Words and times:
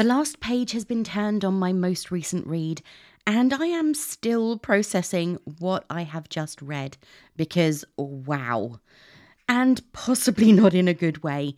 The 0.00 0.06
last 0.06 0.40
page 0.40 0.72
has 0.72 0.86
been 0.86 1.04
turned 1.04 1.44
on 1.44 1.58
my 1.58 1.74
most 1.74 2.10
recent 2.10 2.46
read, 2.46 2.80
and 3.26 3.52
I 3.52 3.66
am 3.66 3.92
still 3.92 4.58
processing 4.58 5.36
what 5.58 5.84
I 5.90 6.04
have 6.04 6.30
just 6.30 6.62
read 6.62 6.96
because 7.36 7.84
wow. 7.98 8.80
And 9.46 9.82
possibly 9.92 10.52
not 10.54 10.72
in 10.72 10.88
a 10.88 10.94
good 10.94 11.22
way. 11.22 11.54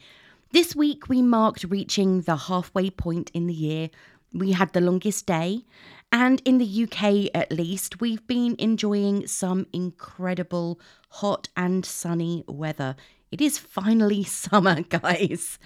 This 0.51 0.75
week 0.75 1.09
we 1.09 1.23
marked 1.23 1.63
reaching 1.63 2.23
the 2.23 2.35
halfway 2.35 2.91
point 2.91 3.31
in 3.33 3.47
the 3.47 3.55
year. 3.55 3.91
We 4.33 4.51
had 4.51 4.73
the 4.73 4.81
longest 4.81 5.25
day, 5.25 5.65
and 6.11 6.43
in 6.45 6.59
the 6.59 6.83
UK 6.83 7.31
at 7.33 7.53
least, 7.53 8.01
we've 8.01 8.27
been 8.27 8.57
enjoying 8.59 9.29
some 9.29 9.69
incredible 9.73 10.81
hot 11.11 11.47
and 11.57 11.85
sunny 11.87 12.43
weather. 12.49 12.97
It 13.31 13.41
is 13.41 13.57
finally 13.57 14.25
summer, 14.25 14.81
guys 14.81 15.61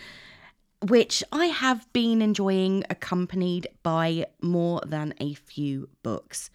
which 0.83 1.23
I 1.33 1.47
have 1.47 1.91
been 1.93 2.21
enjoying, 2.23 2.85
accompanied 2.91 3.69
by 3.83 4.27
more 4.41 4.81
than 4.87 5.15
a 5.19 5.35
few 5.35 5.89
books. 6.03 6.51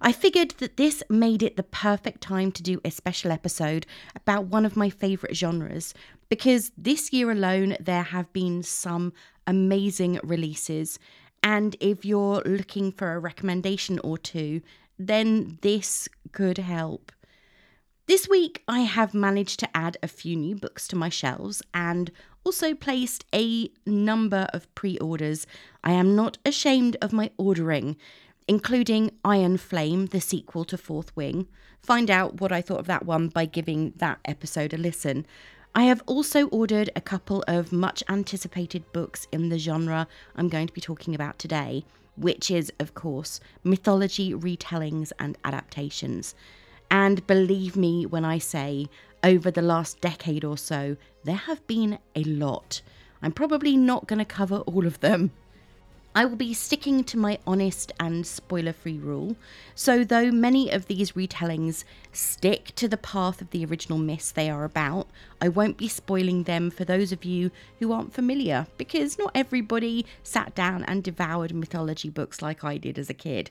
I 0.00 0.12
figured 0.12 0.50
that 0.58 0.76
this 0.76 1.02
made 1.08 1.42
it 1.42 1.56
the 1.56 1.64
perfect 1.64 2.20
time 2.20 2.52
to 2.52 2.62
do 2.62 2.80
a 2.84 2.90
special 2.90 3.32
episode 3.32 3.84
about 4.14 4.46
one 4.46 4.64
of 4.64 4.76
my 4.76 4.90
favourite 4.90 5.36
genres 5.36 5.92
because 6.28 6.70
this 6.76 7.12
year 7.12 7.30
alone 7.30 7.76
there 7.80 8.04
have 8.04 8.32
been 8.32 8.62
some 8.62 9.12
amazing 9.46 10.20
releases. 10.22 10.98
And 11.42 11.76
if 11.80 12.04
you're 12.04 12.42
looking 12.44 12.92
for 12.92 13.12
a 13.12 13.18
recommendation 13.18 13.98
or 14.04 14.18
two, 14.18 14.60
then 14.98 15.58
this 15.62 16.08
could 16.32 16.58
help. 16.58 17.12
This 18.06 18.26
week, 18.26 18.62
I 18.66 18.80
have 18.80 19.12
managed 19.12 19.60
to 19.60 19.76
add 19.76 19.98
a 20.02 20.08
few 20.08 20.34
new 20.34 20.56
books 20.56 20.88
to 20.88 20.96
my 20.96 21.10
shelves 21.10 21.62
and 21.74 22.10
also 22.44 22.74
placed 22.74 23.24
a 23.34 23.70
number 23.86 24.48
of 24.52 24.72
pre 24.74 24.98
orders. 24.98 25.46
I 25.84 25.92
am 25.92 26.16
not 26.16 26.38
ashamed 26.44 26.96
of 27.02 27.12
my 27.12 27.30
ordering, 27.36 27.96
including 28.46 29.12
Iron 29.24 29.56
Flame, 29.56 30.06
the 30.06 30.20
sequel 30.20 30.64
to 30.66 30.78
Fourth 30.78 31.14
Wing. 31.16 31.46
Find 31.80 32.10
out 32.10 32.40
what 32.40 32.52
I 32.52 32.60
thought 32.60 32.80
of 32.80 32.86
that 32.86 33.06
one 33.06 33.28
by 33.28 33.44
giving 33.44 33.92
that 33.96 34.18
episode 34.24 34.72
a 34.72 34.78
listen. 34.78 35.26
I 35.74 35.84
have 35.84 36.02
also 36.06 36.48
ordered 36.48 36.90
a 36.96 37.00
couple 37.00 37.44
of 37.46 37.72
much 37.72 38.02
anticipated 38.08 38.90
books 38.92 39.26
in 39.30 39.48
the 39.48 39.58
genre 39.58 40.08
I'm 40.34 40.48
going 40.48 40.66
to 40.66 40.72
be 40.72 40.80
talking 40.80 41.14
about 41.14 41.38
today, 41.38 41.84
which 42.16 42.50
is, 42.50 42.72
of 42.80 42.94
course, 42.94 43.38
mythology 43.62 44.32
retellings 44.32 45.12
and 45.18 45.38
adaptations. 45.44 46.34
And 46.90 47.26
believe 47.26 47.76
me 47.76 48.06
when 48.06 48.24
I 48.24 48.38
say, 48.38 48.88
over 49.22 49.50
the 49.50 49.62
last 49.62 50.00
decade 50.00 50.44
or 50.44 50.56
so, 50.56 50.96
there 51.24 51.34
have 51.34 51.66
been 51.66 51.98
a 52.14 52.24
lot. 52.24 52.80
I'm 53.22 53.32
probably 53.32 53.76
not 53.76 54.06
going 54.06 54.20
to 54.20 54.24
cover 54.24 54.58
all 54.58 54.86
of 54.86 55.00
them. 55.00 55.32
I 56.14 56.24
will 56.24 56.36
be 56.36 56.54
sticking 56.54 57.04
to 57.04 57.18
my 57.18 57.38
honest 57.46 57.92
and 58.00 58.26
spoiler 58.26 58.72
free 58.72 58.98
rule, 58.98 59.36
so 59.74 60.02
though 60.02 60.32
many 60.32 60.70
of 60.70 60.86
these 60.86 61.12
retellings 61.12 61.84
stick 62.12 62.72
to 62.76 62.88
the 62.88 62.96
path 62.96 63.40
of 63.40 63.50
the 63.50 63.64
original 63.64 63.98
myths 63.98 64.32
they 64.32 64.50
are 64.50 64.64
about, 64.64 65.06
I 65.40 65.48
won't 65.48 65.76
be 65.76 65.86
spoiling 65.86 66.44
them 66.44 66.70
for 66.70 66.84
those 66.84 67.12
of 67.12 67.24
you 67.24 67.52
who 67.78 67.92
aren't 67.92 68.14
familiar, 68.14 68.66
because 68.78 69.18
not 69.18 69.30
everybody 69.34 70.06
sat 70.22 70.54
down 70.56 70.82
and 70.84 71.04
devoured 71.04 71.54
mythology 71.54 72.08
books 72.08 72.42
like 72.42 72.64
I 72.64 72.78
did 72.78 72.98
as 72.98 73.10
a 73.10 73.14
kid. 73.14 73.50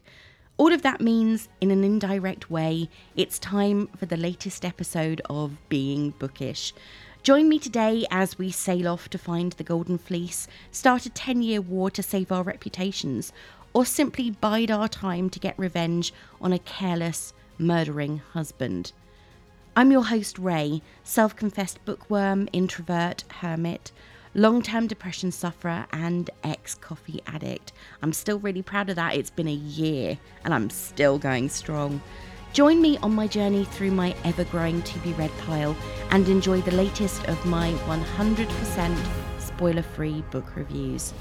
All 0.58 0.74
of 0.74 0.82
that 0.82 1.02
means, 1.02 1.50
in 1.62 1.70
an 1.70 1.84
indirect 1.84 2.50
way, 2.50 2.90
it's 3.16 3.38
time 3.38 3.90
for 3.96 4.08
the 4.08 4.18
latest 4.18 4.66
episode 4.66 5.22
of 5.30 5.56
Being 5.70 6.16
Bookish. 6.18 6.74
Join 7.22 7.48
me 7.48 7.60
today 7.60 8.08
as 8.10 8.40
we 8.40 8.50
sail 8.50 8.88
off 8.88 9.08
to 9.10 9.20
find 9.20 9.52
the 9.52 9.64
Golden 9.64 10.00
Fleece, 10.00 10.48
start 10.72 11.06
a 11.06 11.12
10 11.12 11.44
year 11.44 11.62
war 11.62 11.92
to 11.92 12.02
save 12.02 12.32
our 12.32 12.42
reputations, 12.42 13.32
or 13.72 13.86
simply 13.86 14.32
bide 14.32 14.72
our 14.72 14.88
time 14.88 15.30
to 15.30 15.40
get 15.40 15.54
revenge 15.60 16.12
on 16.42 16.52
a 16.52 16.60
careless, 16.60 17.34
murdering 17.60 18.24
husband. 18.34 18.94
I'm 19.76 19.92
your 19.92 20.06
host, 20.06 20.40
Ray, 20.40 20.82
self 21.04 21.36
confessed 21.36 21.86
bookworm, 21.86 22.50
introvert, 22.52 23.26
hermit 23.42 23.92
long 24.37 24.61
term 24.61 24.86
depression 24.86 25.31
sufferer, 25.31 25.86
and 25.92 26.30
ex 26.43 26.75
coffee 26.75 27.20
addict. 27.25 27.73
I'm 28.02 28.14
still 28.14 28.39
really 28.39 28.61
proud 28.61 28.89
of 28.89 28.95
that. 28.95 29.15
It's 29.15 29.31
been 29.31 29.48
a 29.48 29.52
year 29.52 30.17
and 30.45 30.53
I'm 30.53 30.70
still 30.70 31.17
going 31.17 31.49
strong. 31.49 32.02
Join 32.53 32.81
me 32.81 32.98
on 32.99 33.14
my 33.14 33.27
journey 33.27 33.65
through 33.65 33.92
my 33.92 34.15
ever 34.23 34.45
growing 34.45 34.81
to 34.83 34.99
be 34.99 35.11
read 35.14 35.31
pile 35.45 35.75
and 36.11 36.30
enjoy 36.30 36.61
the 36.61 36.71
latest 36.71 37.25
of 37.25 37.43
my 37.45 37.71
100% 37.71 38.98
spoiler 39.39 39.81
free 39.81 40.21
book 40.31 40.55
reviews. 40.55 41.14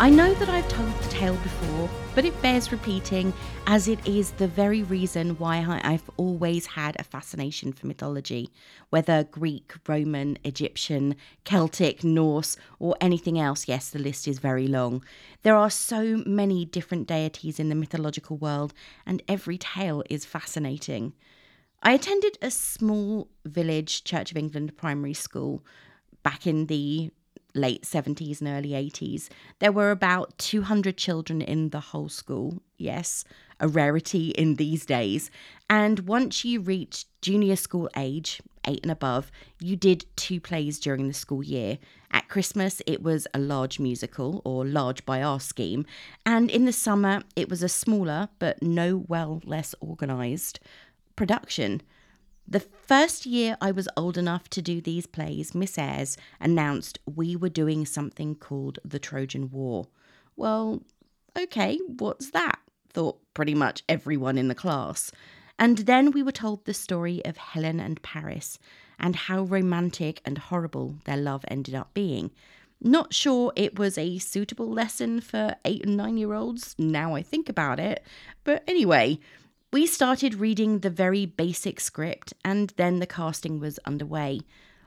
I 0.00 0.10
know 0.10 0.32
that 0.34 0.48
I've 0.48 0.68
told 0.68 0.97
tale 1.18 1.34
before, 1.38 1.90
but 2.14 2.24
it 2.24 2.42
bears 2.42 2.70
repeating 2.70 3.32
as 3.66 3.88
it 3.88 3.98
is 4.06 4.30
the 4.30 4.46
very 4.46 4.84
reason 4.84 5.30
why 5.30 5.58
I've 5.82 6.08
always 6.16 6.64
had 6.64 6.94
a 6.96 7.02
fascination 7.02 7.72
for 7.72 7.88
mythology, 7.88 8.50
whether 8.90 9.24
Greek, 9.24 9.74
Roman, 9.88 10.38
Egyptian, 10.44 11.16
Celtic, 11.42 12.04
Norse, 12.04 12.56
or 12.78 12.94
anything 13.00 13.36
else. 13.36 13.66
Yes, 13.66 13.90
the 13.90 13.98
list 13.98 14.28
is 14.28 14.38
very 14.38 14.68
long. 14.68 15.02
There 15.42 15.56
are 15.56 15.70
so 15.70 16.22
many 16.24 16.64
different 16.64 17.08
deities 17.08 17.58
in 17.58 17.68
the 17.68 17.74
mythological 17.74 18.36
world, 18.36 18.72
and 19.04 19.20
every 19.26 19.58
tale 19.58 20.04
is 20.08 20.24
fascinating. 20.24 21.14
I 21.82 21.94
attended 21.94 22.38
a 22.40 22.52
small 22.52 23.26
village 23.44 24.04
Church 24.04 24.30
of 24.30 24.36
England 24.36 24.76
primary 24.76 25.14
school 25.14 25.64
back 26.22 26.46
in 26.46 26.66
the 26.66 27.10
late 27.54 27.82
70s 27.82 28.40
and 28.40 28.48
early 28.48 28.70
80s, 28.70 29.28
there 29.58 29.72
were 29.72 29.90
about 29.90 30.36
200 30.38 30.96
children 30.96 31.40
in 31.40 31.70
the 31.70 31.80
whole 31.80 32.08
school. 32.08 32.62
Yes, 32.76 33.24
a 33.60 33.68
rarity 33.68 34.30
in 34.30 34.54
these 34.54 34.86
days. 34.86 35.30
And 35.68 36.00
once 36.00 36.44
you 36.44 36.60
reached 36.60 37.06
junior 37.20 37.56
school 37.56 37.88
age, 37.96 38.40
eight 38.66 38.80
and 38.82 38.92
above, 38.92 39.30
you 39.60 39.76
did 39.76 40.06
two 40.16 40.40
plays 40.40 40.78
during 40.78 41.08
the 41.08 41.14
school 41.14 41.42
year. 41.42 41.78
At 42.10 42.28
Christmas, 42.28 42.80
it 42.86 43.02
was 43.02 43.26
a 43.34 43.38
large 43.38 43.78
musical, 43.78 44.40
or 44.44 44.64
large 44.64 45.04
by 45.04 45.22
our 45.22 45.40
scheme, 45.40 45.86
and 46.24 46.50
in 46.50 46.64
the 46.64 46.72
summer, 46.72 47.22
it 47.36 47.48
was 47.48 47.62
a 47.62 47.68
smaller, 47.68 48.28
but 48.38 48.62
no 48.62 49.04
well 49.08 49.40
less 49.44 49.74
organised 49.82 50.60
production. 51.16 51.82
The 52.50 52.60
first 52.60 53.26
year 53.26 53.58
I 53.60 53.72
was 53.72 53.90
old 53.94 54.16
enough 54.16 54.48
to 54.50 54.62
do 54.62 54.80
these 54.80 55.06
plays, 55.06 55.54
Miss 55.54 55.76
Ayres 55.76 56.16
announced 56.40 56.98
we 57.04 57.36
were 57.36 57.50
doing 57.50 57.84
something 57.84 58.34
called 58.34 58.78
the 58.82 58.98
Trojan 58.98 59.50
War. 59.50 59.86
Well, 60.34 60.82
okay, 61.38 61.78
what's 61.86 62.30
that? 62.30 62.58
thought 62.90 63.20
pretty 63.34 63.54
much 63.54 63.82
everyone 63.86 64.38
in 64.38 64.48
the 64.48 64.54
class. 64.54 65.12
And 65.58 65.78
then 65.78 66.10
we 66.10 66.22
were 66.22 66.32
told 66.32 66.64
the 66.64 66.72
story 66.72 67.22
of 67.26 67.36
Helen 67.36 67.80
and 67.80 68.00
Paris 68.00 68.58
and 68.98 69.14
how 69.14 69.42
romantic 69.42 70.22
and 70.24 70.38
horrible 70.38 70.96
their 71.04 71.18
love 71.18 71.44
ended 71.48 71.74
up 71.74 71.92
being. 71.92 72.30
Not 72.80 73.12
sure 73.12 73.52
it 73.56 73.78
was 73.78 73.98
a 73.98 74.16
suitable 74.16 74.70
lesson 74.70 75.20
for 75.20 75.54
eight 75.66 75.84
and 75.84 75.98
nine 75.98 76.16
year 76.16 76.32
olds, 76.32 76.74
now 76.78 77.14
I 77.14 77.22
think 77.22 77.50
about 77.50 77.78
it. 77.78 78.02
But 78.42 78.64
anyway, 78.66 79.18
we 79.70 79.86
started 79.86 80.36
reading 80.36 80.78
the 80.78 80.88
very 80.88 81.26
basic 81.26 81.78
script, 81.78 82.32
and 82.42 82.72
then 82.76 83.00
the 83.00 83.06
casting 83.06 83.60
was 83.60 83.78
underway. 83.84 84.40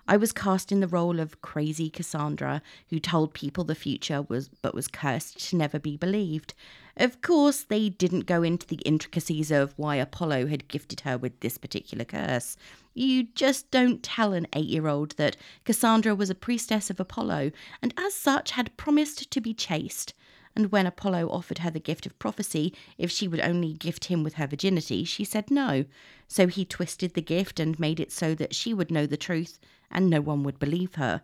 I 0.07 0.17
was 0.17 0.31
cast 0.31 0.71
in 0.71 0.79
the 0.79 0.87
role 0.87 1.19
of 1.19 1.39
crazy 1.41 1.87
Cassandra, 1.87 2.63
who 2.89 2.99
told 2.99 3.35
people 3.35 3.63
the 3.63 3.75
future 3.75 4.23
was 4.23 4.49
but 4.63 4.73
was 4.73 4.87
cursed 4.87 5.49
to 5.49 5.55
never 5.55 5.77
be 5.77 5.97
believed. 5.97 6.55
Of 6.97 7.21
course, 7.21 7.61
they 7.61 7.89
didn't 7.89 8.25
go 8.25 8.41
into 8.41 8.65
the 8.65 8.81
intricacies 8.83 9.51
of 9.51 9.73
why 9.77 9.97
Apollo 9.97 10.47
had 10.47 10.67
gifted 10.67 11.01
her 11.01 11.15
with 11.15 11.39
this 11.41 11.59
particular 11.59 12.03
curse. 12.03 12.57
You 12.95 13.27
just 13.35 13.69
don't 13.69 14.01
tell 14.01 14.33
an 14.33 14.47
eight 14.53 14.65
year 14.65 14.87
old 14.87 15.11
that 15.11 15.37
Cassandra 15.63 16.15
was 16.15 16.31
a 16.31 16.35
priestess 16.35 16.89
of 16.89 16.99
Apollo, 16.99 17.51
and 17.83 17.93
as 17.97 18.15
such 18.15 18.51
had 18.51 18.75
promised 18.77 19.29
to 19.29 19.39
be 19.39 19.53
chaste 19.53 20.15
and 20.55 20.71
when 20.71 20.85
Apollo 20.85 21.29
offered 21.29 21.59
her 21.59 21.71
the 21.71 21.79
gift 21.79 22.05
of 22.05 22.19
prophecy, 22.19 22.73
if 22.97 23.09
she 23.09 23.27
would 23.27 23.39
only 23.39 23.73
gift 23.73 24.05
him 24.05 24.23
with 24.23 24.33
her 24.35 24.47
virginity, 24.47 25.03
she 25.03 25.23
said 25.23 25.49
no. 25.49 25.85
So 26.27 26.47
he 26.47 26.65
twisted 26.65 27.13
the 27.13 27.21
gift 27.21 27.59
and 27.59 27.79
made 27.79 27.99
it 27.99 28.11
so 28.11 28.35
that 28.35 28.53
she 28.55 28.73
would 28.73 28.91
know 28.91 29.05
the 29.05 29.17
truth 29.17 29.59
and 29.89 30.09
no 30.09 30.21
one 30.21 30.43
would 30.43 30.59
believe 30.59 30.95
her. 30.95 31.21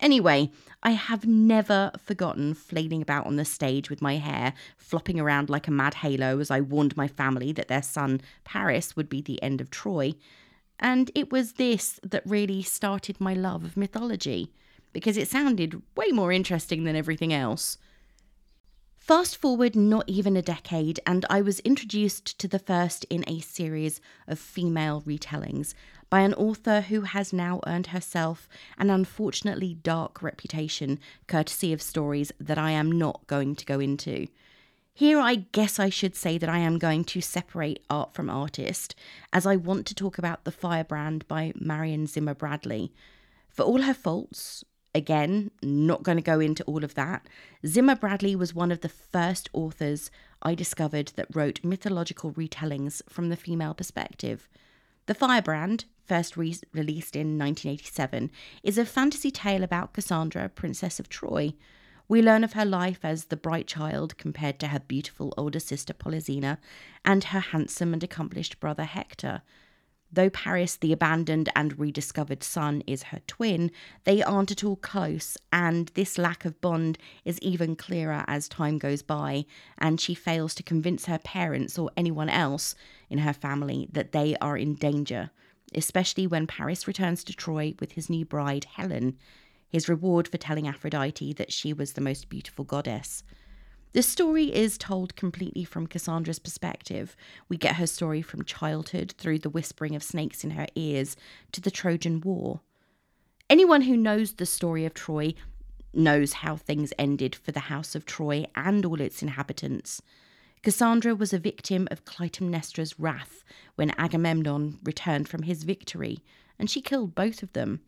Anyway, 0.00 0.50
I 0.82 0.90
have 0.90 1.26
never 1.26 1.92
forgotten 1.96 2.54
flailing 2.54 3.02
about 3.02 3.26
on 3.26 3.36
the 3.36 3.44
stage 3.44 3.88
with 3.88 4.02
my 4.02 4.16
hair 4.16 4.52
flopping 4.76 5.20
around 5.20 5.48
like 5.48 5.68
a 5.68 5.70
mad 5.70 5.94
halo 5.94 6.40
as 6.40 6.50
I 6.50 6.60
warned 6.60 6.96
my 6.96 7.06
family 7.06 7.52
that 7.52 7.68
their 7.68 7.82
son, 7.82 8.20
Paris, 8.42 8.96
would 8.96 9.08
be 9.08 9.22
the 9.22 9.40
end 9.42 9.60
of 9.60 9.70
Troy. 9.70 10.14
And 10.80 11.10
it 11.14 11.30
was 11.30 11.52
this 11.52 12.00
that 12.02 12.26
really 12.26 12.62
started 12.62 13.20
my 13.20 13.34
love 13.34 13.62
of 13.62 13.76
mythology, 13.76 14.52
because 14.92 15.16
it 15.16 15.28
sounded 15.28 15.80
way 15.96 16.08
more 16.08 16.32
interesting 16.32 16.82
than 16.82 16.96
everything 16.96 17.32
else. 17.32 17.78
Fast 19.02 19.36
forward 19.36 19.74
not 19.74 20.08
even 20.08 20.36
a 20.36 20.42
decade, 20.42 21.00
and 21.04 21.26
I 21.28 21.42
was 21.42 21.58
introduced 21.58 22.38
to 22.38 22.46
the 22.46 22.60
first 22.60 23.04
in 23.10 23.24
a 23.26 23.40
series 23.40 24.00
of 24.28 24.38
female 24.38 25.02
retellings 25.02 25.74
by 26.08 26.20
an 26.20 26.34
author 26.34 26.82
who 26.82 27.00
has 27.00 27.32
now 27.32 27.60
earned 27.66 27.88
herself 27.88 28.48
an 28.78 28.90
unfortunately 28.90 29.74
dark 29.74 30.22
reputation, 30.22 31.00
courtesy 31.26 31.72
of 31.72 31.82
stories 31.82 32.30
that 32.38 32.58
I 32.58 32.70
am 32.70 32.92
not 32.92 33.26
going 33.26 33.56
to 33.56 33.66
go 33.66 33.80
into. 33.80 34.28
Here, 34.94 35.18
I 35.18 35.34
guess 35.34 35.80
I 35.80 35.88
should 35.88 36.14
say 36.14 36.38
that 36.38 36.48
I 36.48 36.58
am 36.58 36.78
going 36.78 37.02
to 37.06 37.20
separate 37.20 37.82
art 37.90 38.14
from 38.14 38.30
artist, 38.30 38.94
as 39.32 39.46
I 39.46 39.56
want 39.56 39.84
to 39.86 39.96
talk 39.96 40.16
about 40.16 40.44
The 40.44 40.52
Firebrand 40.52 41.26
by 41.26 41.52
Marion 41.56 42.06
Zimmer 42.06 42.34
Bradley. 42.34 42.92
For 43.50 43.64
all 43.64 43.82
her 43.82 43.94
faults, 43.94 44.62
Again, 44.94 45.50
not 45.62 46.02
going 46.02 46.18
to 46.18 46.22
go 46.22 46.38
into 46.38 46.64
all 46.64 46.84
of 46.84 46.94
that. 46.94 47.26
Zimmer 47.66 47.96
Bradley 47.96 48.36
was 48.36 48.54
one 48.54 48.70
of 48.70 48.82
the 48.82 48.90
first 48.90 49.48
authors 49.54 50.10
I 50.42 50.54
discovered 50.54 51.12
that 51.16 51.34
wrote 51.34 51.64
mythological 51.64 52.32
retellings 52.32 53.00
from 53.08 53.30
the 53.30 53.36
female 53.36 53.72
perspective. 53.72 54.48
The 55.06 55.14
Firebrand, 55.14 55.86
first 56.04 56.36
re- 56.36 56.58
released 56.74 57.16
in 57.16 57.38
1987, 57.38 58.30
is 58.62 58.76
a 58.76 58.84
fantasy 58.84 59.30
tale 59.30 59.62
about 59.62 59.94
Cassandra, 59.94 60.50
Princess 60.50 61.00
of 61.00 61.08
Troy. 61.08 61.54
We 62.06 62.20
learn 62.20 62.44
of 62.44 62.52
her 62.52 62.66
life 62.66 63.00
as 63.02 63.24
the 63.24 63.36
bright 63.36 63.66
child 63.66 64.18
compared 64.18 64.58
to 64.60 64.68
her 64.68 64.80
beautiful 64.80 65.32
older 65.38 65.60
sister 65.60 65.94
Polyxena 65.94 66.58
and 67.04 67.24
her 67.24 67.40
handsome 67.40 67.94
and 67.94 68.04
accomplished 68.04 68.60
brother 68.60 68.84
Hector. 68.84 69.40
Though 70.14 70.28
Paris, 70.28 70.76
the 70.76 70.92
abandoned 70.92 71.48
and 71.56 71.78
rediscovered 71.78 72.42
son, 72.42 72.82
is 72.86 73.04
her 73.04 73.20
twin, 73.26 73.70
they 74.04 74.22
aren't 74.22 74.50
at 74.50 74.62
all 74.62 74.76
close, 74.76 75.38
and 75.50 75.88
this 75.94 76.18
lack 76.18 76.44
of 76.44 76.60
bond 76.60 76.98
is 77.24 77.38
even 77.40 77.76
clearer 77.76 78.22
as 78.26 78.46
time 78.46 78.76
goes 78.76 79.00
by, 79.00 79.46
and 79.78 79.98
she 79.98 80.14
fails 80.14 80.54
to 80.56 80.62
convince 80.62 81.06
her 81.06 81.18
parents 81.18 81.78
or 81.78 81.90
anyone 81.96 82.28
else 82.28 82.74
in 83.08 83.18
her 83.18 83.32
family 83.32 83.88
that 83.90 84.12
they 84.12 84.36
are 84.36 84.58
in 84.58 84.74
danger, 84.74 85.30
especially 85.74 86.26
when 86.26 86.46
Paris 86.46 86.86
returns 86.86 87.24
to 87.24 87.32
Troy 87.32 87.74
with 87.80 87.92
his 87.92 88.10
new 88.10 88.26
bride, 88.26 88.66
Helen, 88.74 89.16
his 89.70 89.88
reward 89.88 90.28
for 90.28 90.36
telling 90.36 90.68
Aphrodite 90.68 91.32
that 91.32 91.52
she 91.52 91.72
was 91.72 91.94
the 91.94 92.02
most 92.02 92.28
beautiful 92.28 92.66
goddess. 92.66 93.22
The 93.92 94.02
story 94.02 94.54
is 94.54 94.78
told 94.78 95.16
completely 95.16 95.64
from 95.64 95.86
Cassandra's 95.86 96.38
perspective. 96.38 97.14
We 97.50 97.58
get 97.58 97.76
her 97.76 97.86
story 97.86 98.22
from 98.22 98.44
childhood 98.44 99.12
through 99.18 99.40
the 99.40 99.50
whispering 99.50 99.94
of 99.94 100.02
snakes 100.02 100.44
in 100.44 100.52
her 100.52 100.66
ears 100.74 101.14
to 101.52 101.60
the 101.60 101.70
Trojan 101.70 102.22
War. 102.22 102.60
Anyone 103.50 103.82
who 103.82 103.96
knows 103.98 104.32
the 104.32 104.46
story 104.46 104.86
of 104.86 104.94
Troy 104.94 105.34
knows 105.92 106.32
how 106.32 106.56
things 106.56 106.94
ended 106.98 107.34
for 107.34 107.52
the 107.52 107.60
House 107.60 107.94
of 107.94 108.06
Troy 108.06 108.46
and 108.56 108.86
all 108.86 108.98
its 108.98 109.20
inhabitants. 109.20 110.00
Cassandra 110.62 111.14
was 111.14 111.34
a 111.34 111.38
victim 111.38 111.86
of 111.90 112.06
Clytemnestra's 112.06 112.98
wrath 112.98 113.44
when 113.74 113.90
Agamemnon 113.98 114.78
returned 114.82 115.28
from 115.28 115.42
his 115.42 115.64
victory, 115.64 116.24
and 116.58 116.70
she 116.70 116.80
killed 116.80 117.14
both 117.14 117.42
of 117.42 117.52
them. 117.52 117.80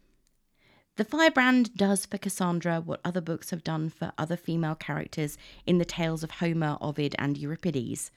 The 0.96 1.05
Firebrand 1.05 1.76
does 1.76 2.06
for 2.06 2.19
Cassandra 2.19 2.81
what 2.81 3.00
other 3.05 3.20
books 3.20 3.50
have 3.50 3.64
done 3.64 3.91
for 3.91 4.12
other 4.17 4.37
female 4.37 4.76
characters 4.76 5.37
in 5.67 5.79
the 5.79 5.85
tales 5.85 6.23
of 6.23 6.31
Homer, 6.32 6.79
Ovid, 6.81 7.17
and 7.19 7.37
Euripides. 7.37 8.12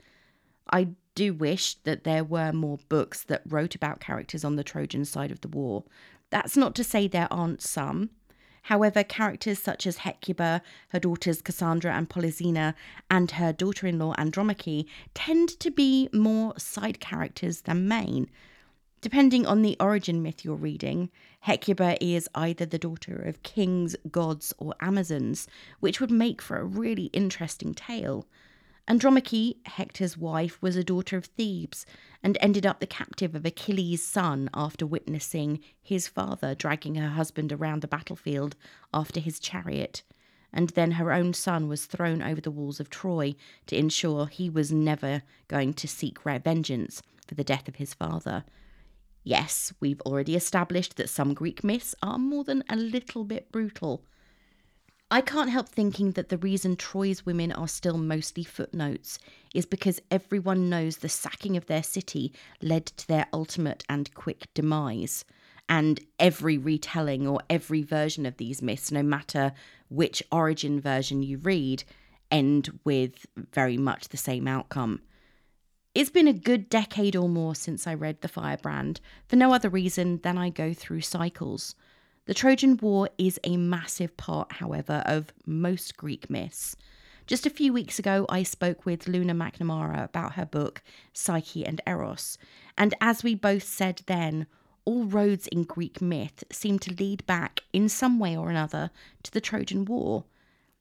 I 0.71 0.89
do 1.15 1.33
wish 1.33 1.73
that 1.85 2.03
there 2.03 2.23
were 2.23 2.53
more 2.53 2.77
books 2.87 3.23
that 3.23 3.41
wrote 3.47 3.73
about 3.73 3.99
characters 3.99 4.45
on 4.45 4.57
the 4.57 4.63
Trojan 4.63 5.05
side 5.05 5.31
of 5.31 5.41
the 5.41 5.47
war. 5.47 5.85
That's 6.29 6.55
not 6.55 6.75
to 6.75 6.83
say 6.83 7.07
there 7.07 7.27
aren't 7.31 7.63
some. 7.63 8.11
However, 8.63 9.03
characters 9.03 9.57
such 9.57 9.87
as 9.87 9.99
Hecuba, 9.99 10.61
her 10.89 10.99
daughters 10.99 11.41
Cassandra 11.41 11.95
and 11.95 12.07
Polyxena, 12.07 12.75
and 13.09 13.31
her 13.31 13.53
daughter 13.53 13.87
in 13.87 13.97
law 13.97 14.13
Andromache 14.19 14.85
tend 15.15 15.59
to 15.61 15.71
be 15.71 16.09
more 16.13 16.53
side 16.59 16.99
characters 16.99 17.61
than 17.61 17.87
main, 17.87 18.29
Depending 19.07 19.45
on 19.45 19.61
the 19.61 19.77
origin 19.79 20.21
myth 20.21 20.43
you're 20.43 20.53
reading, 20.53 21.09
Hecuba 21.39 21.95
is 22.03 22.27
either 22.35 22.65
the 22.65 22.77
daughter 22.77 23.15
of 23.15 23.41
kings, 23.41 23.95
gods, 24.11 24.53
or 24.57 24.75
Amazons, 24.81 25.47
which 25.79 26.01
would 26.01 26.11
make 26.11 26.41
for 26.41 26.57
a 26.57 26.65
really 26.65 27.05
interesting 27.13 27.73
tale. 27.73 28.27
Andromache, 28.85 29.55
Hector's 29.65 30.17
wife, 30.17 30.61
was 30.61 30.75
a 30.75 30.83
daughter 30.83 31.15
of 31.15 31.23
Thebes 31.23 31.85
and 32.21 32.37
ended 32.41 32.65
up 32.65 32.81
the 32.81 32.85
captive 32.85 33.33
of 33.33 33.45
Achilles' 33.45 34.05
son 34.05 34.49
after 34.53 34.85
witnessing 34.85 35.61
his 35.81 36.09
father 36.09 36.53
dragging 36.53 36.95
her 36.95 37.11
husband 37.11 37.53
around 37.53 37.83
the 37.83 37.87
battlefield 37.87 38.57
after 38.93 39.21
his 39.21 39.39
chariot. 39.39 40.03
And 40.51 40.71
then 40.71 40.91
her 40.91 41.13
own 41.13 41.33
son 41.33 41.69
was 41.69 41.85
thrown 41.85 42.21
over 42.21 42.41
the 42.41 42.51
walls 42.51 42.81
of 42.81 42.89
Troy 42.89 43.35
to 43.67 43.77
ensure 43.77 44.27
he 44.27 44.49
was 44.49 44.73
never 44.73 45.21
going 45.47 45.75
to 45.75 45.87
seek 45.87 46.19
vengeance 46.23 47.01
for 47.25 47.35
the 47.35 47.45
death 47.45 47.69
of 47.69 47.77
his 47.77 47.93
father. 47.93 48.43
Yes, 49.27 49.73
we've 49.81 49.99
already 50.03 50.37
established 50.37 50.95
that 50.95 51.09
some 51.09 51.33
Greek 51.33 51.61
myths 51.61 51.93
are 52.01 52.17
more 52.17 52.45
than 52.45 52.63
a 52.69 52.77
little 52.77 53.25
bit 53.25 53.51
brutal. 53.51 54.05
I 55.11 55.19
can't 55.19 55.49
help 55.49 55.67
thinking 55.67 56.13
that 56.13 56.29
the 56.29 56.37
reason 56.37 56.77
Troy's 56.77 57.25
women 57.25 57.51
are 57.51 57.67
still 57.67 57.97
mostly 57.97 58.45
footnotes 58.45 59.19
is 59.53 59.65
because 59.65 59.99
everyone 60.09 60.69
knows 60.69 60.97
the 60.97 61.09
sacking 61.09 61.57
of 61.57 61.65
their 61.65 61.83
city 61.83 62.31
led 62.61 62.85
to 62.85 63.05
their 63.05 63.27
ultimate 63.33 63.83
and 63.89 64.13
quick 64.13 64.47
demise. 64.53 65.25
And 65.67 65.99
every 66.17 66.57
retelling 66.57 67.27
or 67.27 67.41
every 67.49 67.83
version 67.83 68.25
of 68.25 68.37
these 68.37 68.61
myths, 68.61 68.93
no 68.93 69.03
matter 69.03 69.51
which 69.89 70.23
origin 70.31 70.79
version 70.79 71.21
you 71.21 71.39
read, 71.39 71.83
end 72.31 72.79
with 72.85 73.25
very 73.35 73.75
much 73.75 74.07
the 74.07 74.15
same 74.15 74.47
outcome. 74.47 75.01
It's 75.97 76.11
been 76.11 76.27
a 76.27 76.33
good 76.33 76.69
decade 76.69 77.15
or 77.15 77.27
more 77.27 77.55
since 77.55 77.87
I 77.87 77.95
read 77.95 78.21
The 78.21 78.27
Firebrand, 78.27 79.01
for 79.27 79.35
no 79.35 79.51
other 79.51 79.67
reason 79.67 80.19
than 80.21 80.37
I 80.37 80.51
go 80.51 80.71
through 80.71 81.01
cycles. 81.01 81.73
The 82.27 82.35
Trojan 82.35 82.77
War 82.77 83.09
is 83.17 83.39
a 83.43 83.57
massive 83.57 84.15
part, 84.15 84.51
however, 84.51 85.01
of 85.07 85.33
most 85.47 85.97
Greek 85.97 86.29
myths. 86.29 86.75
Just 87.25 87.47
a 87.47 87.49
few 87.49 87.73
weeks 87.73 87.97
ago, 87.97 88.27
I 88.29 88.43
spoke 88.43 88.85
with 88.85 89.07
Luna 89.07 89.33
McNamara 89.33 90.03
about 90.03 90.33
her 90.33 90.45
book, 90.45 90.83
Psyche 91.13 91.65
and 91.65 91.81
Eros, 91.87 92.37
and 92.77 92.93
as 93.01 93.23
we 93.23 93.33
both 93.33 93.63
said 93.63 94.03
then, 94.05 94.45
all 94.85 95.05
roads 95.05 95.47
in 95.47 95.63
Greek 95.63 95.99
myth 95.99 96.43
seem 96.51 96.77
to 96.77 96.93
lead 96.93 97.25
back, 97.25 97.61
in 97.73 97.89
some 97.89 98.19
way 98.19 98.37
or 98.37 98.51
another, 98.51 98.91
to 99.23 99.31
the 99.31 99.41
Trojan 99.41 99.83
War. 99.83 100.25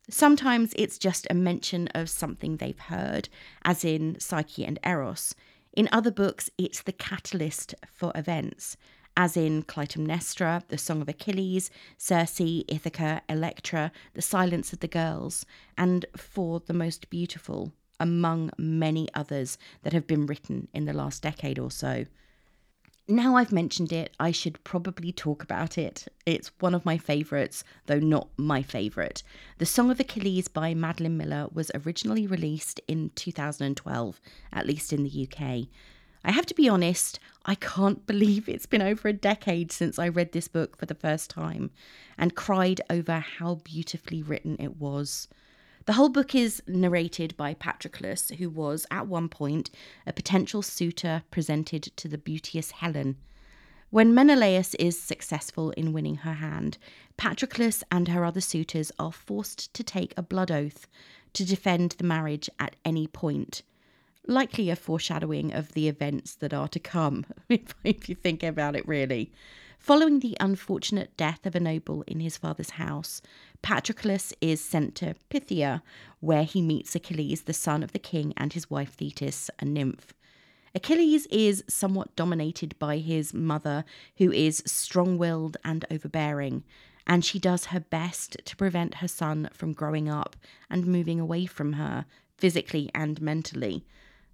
Sometimes 0.09 0.73
it's 0.77 0.99
just 0.99 1.27
a 1.29 1.35
mention 1.35 1.89
of 1.89 2.09
something 2.09 2.57
they've 2.57 2.79
heard, 2.79 3.29
as 3.65 3.85
in 3.85 4.21
Psyche 4.21 4.65
and 4.65 4.79
Eros. 4.85 5.35
In 5.73 5.89
other 5.91 6.13
books, 6.13 6.49
it's 6.57 6.81
the 6.81 6.93
catalyst 6.93 7.75
for 7.93 8.13
events, 8.15 8.77
as 9.17 9.37
in 9.37 9.65
Clytemnestra, 9.65 10.63
The 10.69 10.79
Song 10.79 11.03
of 11.03 11.09
Achilles, 11.09 11.71
Circe, 11.99 12.41
Ithaca, 12.41 13.23
Electra, 13.29 13.91
The 14.15 14.23
Silence 14.23 14.73
of 14.73 14.79
the 14.79 14.87
Girls, 14.87 15.45
and 15.77 16.07
For 16.17 16.61
the 16.61 16.73
Most 16.73 17.11
Beautiful, 17.11 17.73
among 17.99 18.51
many 18.57 19.09
others 19.13 19.59
that 19.83 19.93
have 19.93 20.07
been 20.07 20.27
written 20.27 20.69
in 20.73 20.85
the 20.85 20.93
last 20.93 21.23
decade 21.23 21.59
or 21.59 21.71
so. 21.71 22.05
Now 23.09 23.37
I've 23.37 23.53
mentioned 23.53 23.93
it, 23.93 24.13
I 24.19 24.33
should 24.33 24.65
probably 24.65 25.13
talk 25.13 25.45
about 25.45 25.79
it. 25.79 26.09
It's 26.27 26.51
one 26.59 26.75
of 26.75 26.85
my 26.85 26.99
favourites, 26.99 27.63
though 27.87 28.01
not 28.01 28.31
my 28.37 28.63
favourite. 28.63 29.23
The 29.59 29.67
Song 29.67 29.93
of 29.93 30.01
Achilles 30.01 30.49
by 30.49 30.75
Madeline 30.75 31.17
Miller 31.17 31.47
was 31.53 31.71
originally 31.73 32.27
released 32.27 32.81
in 32.89 33.13
2012, 33.15 34.21
at 34.53 34.67
least 34.67 34.93
in 34.93 35.05
the 35.05 35.29
UK. 35.31 35.69
I 36.25 36.33
have 36.33 36.47
to 36.47 36.55
be 36.55 36.69
honest, 36.69 37.21
I 37.45 37.55
can't 37.55 38.05
believe 38.09 38.49
it's 38.49 38.67
been 38.67 38.83
over 38.83 39.07
a 39.07 39.13
decade 39.13 39.71
since 39.71 40.01
I 40.01 40.09
read 40.09 40.33
this 40.33 40.49
book 40.49 40.77
for 40.77 40.87
the 40.87 40.95
first 40.97 41.31
time 41.31 41.71
and 42.19 42.35
cried 42.35 42.81
over 42.91 43.21
how 43.21 43.61
beautifully 43.63 44.21
written 44.21 44.57
it 44.59 44.79
was. 44.79 45.29
The 45.87 45.93
whole 45.93 46.09
book 46.09 46.35
is 46.35 46.61
narrated 46.67 47.37
by 47.37 47.55
Patroclus, 47.55 48.31
who 48.39 48.51
was, 48.51 48.87
at 48.91 49.07
one 49.07 49.29
point, 49.29 49.71
a 50.05 50.13
potential 50.13 50.61
suitor 50.61 51.23
presented 51.31 51.85
to 51.97 52.09
the 52.09 52.19
beauteous 52.19 52.73
Helen. 52.73 53.17
When 53.91 54.13
Menelaus 54.13 54.75
is 54.75 55.01
successful 55.01 55.71
in 55.71 55.93
winning 55.93 56.17
her 56.17 56.35
hand, 56.35 56.77
Patroclus 57.17 57.85
and 57.93 58.09
her 58.09 58.25
other 58.25 58.41
suitors 58.41 58.91
are 58.99 59.13
forced 59.13 59.73
to 59.75 59.85
take 59.85 60.13
a 60.17 60.23
blood 60.23 60.51
oath 60.51 60.89
to 61.35 61.45
defend 61.45 61.93
the 61.93 62.05
marriage 62.05 62.51
at 62.59 62.75
any 62.85 63.07
point. 63.07 63.63
Likely 64.27 64.71
a 64.71 64.75
foreshadowing 64.75 65.53
of 65.53 65.75
the 65.75 65.87
events 65.87 66.35
that 66.35 66.53
are 66.53 66.67
to 66.67 66.81
come, 66.81 67.27
if 67.85 68.09
you 68.09 68.17
think 68.17 68.43
about 68.43 68.75
it 68.75 68.89
really. 68.89 69.31
Following 69.79 70.19
the 70.19 70.37
unfortunate 70.41 71.17
death 71.17 71.47
of 71.47 71.55
a 71.55 71.61
noble 71.61 72.03
in 72.09 72.19
his 72.19 72.37
father's 72.37 72.71
house, 72.71 73.23
Patroclus 73.63 74.33
is 74.41 74.61
sent 74.61 74.95
to 74.97 75.15
Phthia, 75.31 75.83
where 76.21 76.45
he 76.45 76.63
meets 76.63 76.95
Achilles, 76.95 77.43
the 77.43 77.53
son 77.53 77.83
of 77.83 77.93
the 77.93 77.99
king, 77.99 78.33
and 78.37 78.53
his 78.53 78.71
wife 78.71 78.95
Thetis, 78.95 79.51
a 79.59 79.65
nymph. 79.65 80.13
Achilles 80.75 81.27
is 81.27 81.65
somewhat 81.69 82.15
dominated 82.17 82.79
by 82.79 82.99
his 82.99 83.33
mother, 83.33 83.85
who 84.19 84.31
is 84.31 84.63
strong 84.67 85.17
willed 85.17 85.57
and 85.65 85.85
overbearing, 85.91 86.65
and 87.07 87.25
she 87.25 87.39
does 87.39 87.67
her 87.67 87.81
best 87.81 88.37
to 88.45 88.57
prevent 88.57 88.97
her 88.97 89.09
son 89.09 89.49
from 89.53 89.73
growing 89.73 90.09
up 90.09 90.37
and 90.69 90.87
moving 90.87 91.19
away 91.19 91.47
from 91.47 91.75
her, 91.75 92.05
physically 92.37 92.91
and 92.95 93.23
mentally. 93.23 93.87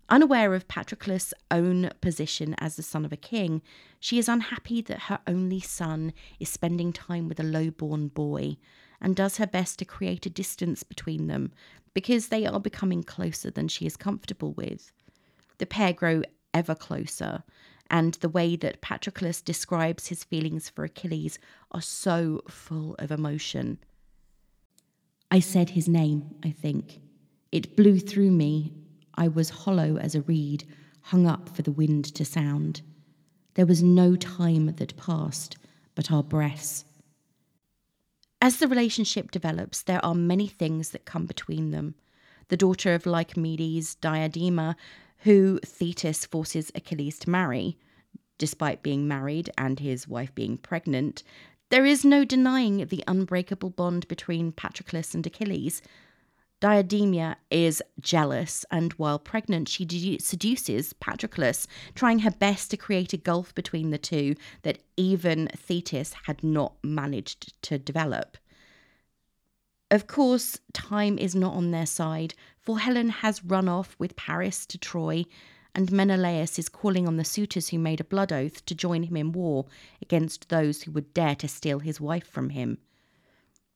Unaware 0.09 0.55
of 0.55 0.69
Patroclus' 0.69 1.33
own 1.51 1.91
position 2.01 2.55
as 2.59 2.77
the 2.77 2.83
son 2.83 3.05
of 3.05 3.13
a 3.13 3.17
king, 3.17 3.63
she 4.01 4.19
is 4.19 4.29
unhappy 4.29 4.81
that 4.83 5.03
her 5.03 5.21
only 5.27 5.61
son 5.61 6.13
is 6.41 6.49
spending 6.49 6.93
time 6.93 7.29
with 7.29 7.39
a 7.39 7.45
low-born 7.45 8.09
boy 8.09 8.57
and 9.03 9.17
does 9.17 9.37
her 9.37 9.47
best 9.47 9.79
to 9.81 9.85
create 9.85 10.25
a 10.25 10.31
distance 10.31 10.83
between 10.83 11.27
them 11.27 11.53
because 11.93 12.29
they 12.29 12.47
are 12.47 12.61
becoming 12.61 13.03
closer 13.03 13.51
than 13.51 13.69
she 13.69 13.85
is 13.85 13.97
comfortable 13.97 14.53
with. 14.53 14.93
The 15.59 15.67
pair 15.67 15.93
grow 15.93 16.23
ever 16.55 16.75
closer, 16.75 17.43
and 17.91 18.15
the 18.15 18.29
way 18.29 18.57
that 18.57 18.81
Patroclus 18.81 19.43
describes 19.43 20.07
his 20.07 20.25
feelings 20.25 20.71
for 20.71 20.85
Achilles 20.85 21.39
are 21.73 21.83
so 21.83 22.41
full 22.49 22.95
of 22.99 23.11
emotion. 23.11 23.79
I 25.31 25.41
said 25.41 25.71
his 25.71 25.89
name, 25.89 26.37
I 26.43 26.51
think. 26.51 27.01
It 27.51 27.77
blew 27.77 27.99
through 27.99 28.31
me. 28.31 28.73
I 29.15 29.29
was 29.29 29.51
hollow 29.51 29.99
as 29.99 30.15
a 30.15 30.23
reed, 30.23 30.65
hung 31.03 31.27
up 31.27 31.49
for 31.55 31.63
the 31.63 31.73
wind 31.73 32.07
to 32.15 32.25
sound. 32.25 32.81
There 33.55 33.67
was 33.67 33.83
no 33.83 34.17
time 34.17 34.75
that 34.77 34.97
passed, 34.97 35.59
but 35.95 36.11
our 36.11 36.23
breaths. 36.23 36.87
As 38.43 38.57
the 38.57 38.67
relationship 38.67 39.31
develops, 39.31 39.83
there 39.83 40.05
are 40.05 40.17
many 40.17 40.49
things 40.49 40.91
that 40.91 41.05
come 41.05 41.27
between 41.27 41.71
them. 41.71 41.95
The 42.49 42.57
daughter 42.57 42.93
of 42.93 43.05
Lycomedes, 43.05 43.95
Deidameia, 44.01 44.75
who 45.19 45.61
Thetis 45.65 46.27
forces 46.27 46.73
Achilles 46.75 47.21
to 47.21 47.31
marry, 47.31 47.79
despite 48.39 48.83
being 48.83 49.07
married 49.07 49.51
and 49.57 49.79
his 49.79 50.09
wife 50.09 50.35
being 50.35 50.57
pregnant, 50.57 51.23
there 51.71 51.85
is 51.85 52.05
no 52.05 52.25
denying 52.25 52.85
the 52.85 53.05
unbreakable 53.07 53.71
bond 53.71 54.09
between 54.09 54.51
Patroclus 54.51 55.15
and 55.15 55.25
Achilles. 55.25 55.81
Deidameia 56.63 57.35
is 57.51 57.83
jealous, 58.01 58.65
and 58.71 58.93
while 58.93 59.19
pregnant, 59.19 59.69
she 59.69 59.85
seduces 60.21 60.93
Patroclus, 60.93 61.67
trying 61.97 62.21
her 62.21 62.31
best 62.31 62.71
to 62.71 62.77
create 62.77 63.13
a 63.13 63.17
gulf 63.17 63.53
between 63.53 63.91
the 63.91 63.99
two 63.99 64.37
that 64.63 64.79
even 64.97 65.49
Thetis 65.49 66.15
had 66.27 66.45
not 66.45 66.75
managed 66.85 67.61
to 67.65 67.81
develop. 67.81 68.39
Of 69.91 70.07
course, 70.07 70.61
time 70.73 71.19
is 71.19 71.35
not 71.35 71.55
on 71.55 71.73
their 71.73 71.85
side, 71.85 72.35
for 72.61 72.79
Helen 72.79 73.09
has 73.09 73.45
run 73.45 73.69
off 73.69 73.97
with 73.99 74.15
Paris 74.15 74.65
to 74.67 74.79
Troy, 74.79 75.25
and 75.75 75.91
Menelaus 75.91 76.61
is 76.61 76.69
calling 76.69 77.09
on 77.09 77.17
the 77.17 77.25
suitors 77.25 77.71
who 77.71 77.79
made 77.81 78.01
a 78.01 78.05
blood 78.05 78.31
oath 78.31 78.65
to 78.67 78.75
join 78.77 79.03
him 79.03 79.17
in 79.17 79.33
war 79.33 79.67
against 80.01 80.49
those 80.49 80.83
who 80.83 80.93
would 80.93 81.13
dare 81.13 81.35
to 81.35 81.49
steal 81.49 81.81
his 81.81 82.01
wife 82.01 82.29
from 82.29 82.51
him. 82.51 82.79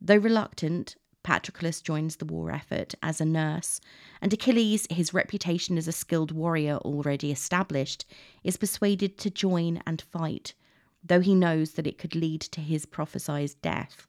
Though 0.01 0.19
reluctant, 0.19 0.95
Patroclus 1.27 1.83
joins 1.83 2.15
the 2.17 2.25
war 2.25 2.53
effort 2.53 2.95
as 3.03 3.21
a 3.21 3.25
nurse, 3.25 3.81
and 4.23 4.33
Achilles, 4.33 4.87
his 4.89 5.13
reputation 5.13 5.77
as 5.77 5.89
a 5.89 5.93
skilled 5.93 6.31
warrior 6.31 6.77
already 6.77 7.33
established, 7.33 8.05
is 8.45 8.57
persuaded 8.57 9.19
to 9.19 9.29
join 9.29 9.83
and 9.85 10.01
fight, 10.01 10.55
though 11.03 11.19
he 11.19 11.35
knows 11.35 11.73
that 11.73 11.87
it 11.89 11.99
could 11.99 12.15
lead 12.15 12.43
to 12.43 12.61
his 12.61 12.87
prophesied 12.87 13.51
death. 13.61 14.07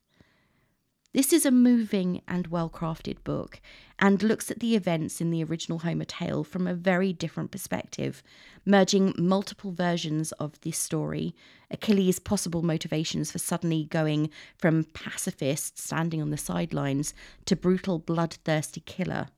This 1.17 1.33
is 1.33 1.47
a 1.47 1.51
moving 1.51 2.21
and 2.27 2.45
well 2.45 2.69
crafted 2.69 3.23
book 3.23 3.59
and 3.97 4.21
looks 4.21 4.51
at 4.51 4.59
the 4.59 4.75
events 4.75 5.19
in 5.19 5.31
the 5.31 5.43
original 5.43 5.79
Homer 5.79 6.05
tale 6.05 6.43
from 6.43 6.67
a 6.67 6.75
very 6.75 7.11
different 7.11 7.49
perspective, 7.49 8.21
merging 8.67 9.15
multiple 9.17 9.71
versions 9.71 10.31
of 10.33 10.61
this 10.61 10.77
story, 10.77 11.33
Achilles' 11.71 12.19
possible 12.19 12.61
motivations 12.61 13.31
for 13.31 13.39
suddenly 13.39 13.85
going 13.85 14.29
from 14.59 14.83
pacifist 14.93 15.79
standing 15.79 16.21
on 16.21 16.29
the 16.29 16.37
sidelines 16.37 17.15
to 17.45 17.55
brutal, 17.55 17.97
bloodthirsty 17.97 18.81
killer, 18.81 19.29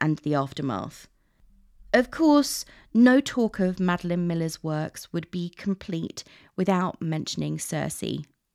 and 0.00 0.18
the 0.18 0.34
aftermath. 0.34 1.06
Of 1.94 2.10
course, 2.10 2.64
no 2.92 3.20
talk 3.20 3.60
of 3.60 3.78
Madeline 3.78 4.26
Miller's 4.26 4.64
works 4.64 5.12
would 5.12 5.30
be 5.30 5.48
complete 5.50 6.24
without 6.56 7.00
mentioning 7.00 7.60
Circe, 7.60 8.02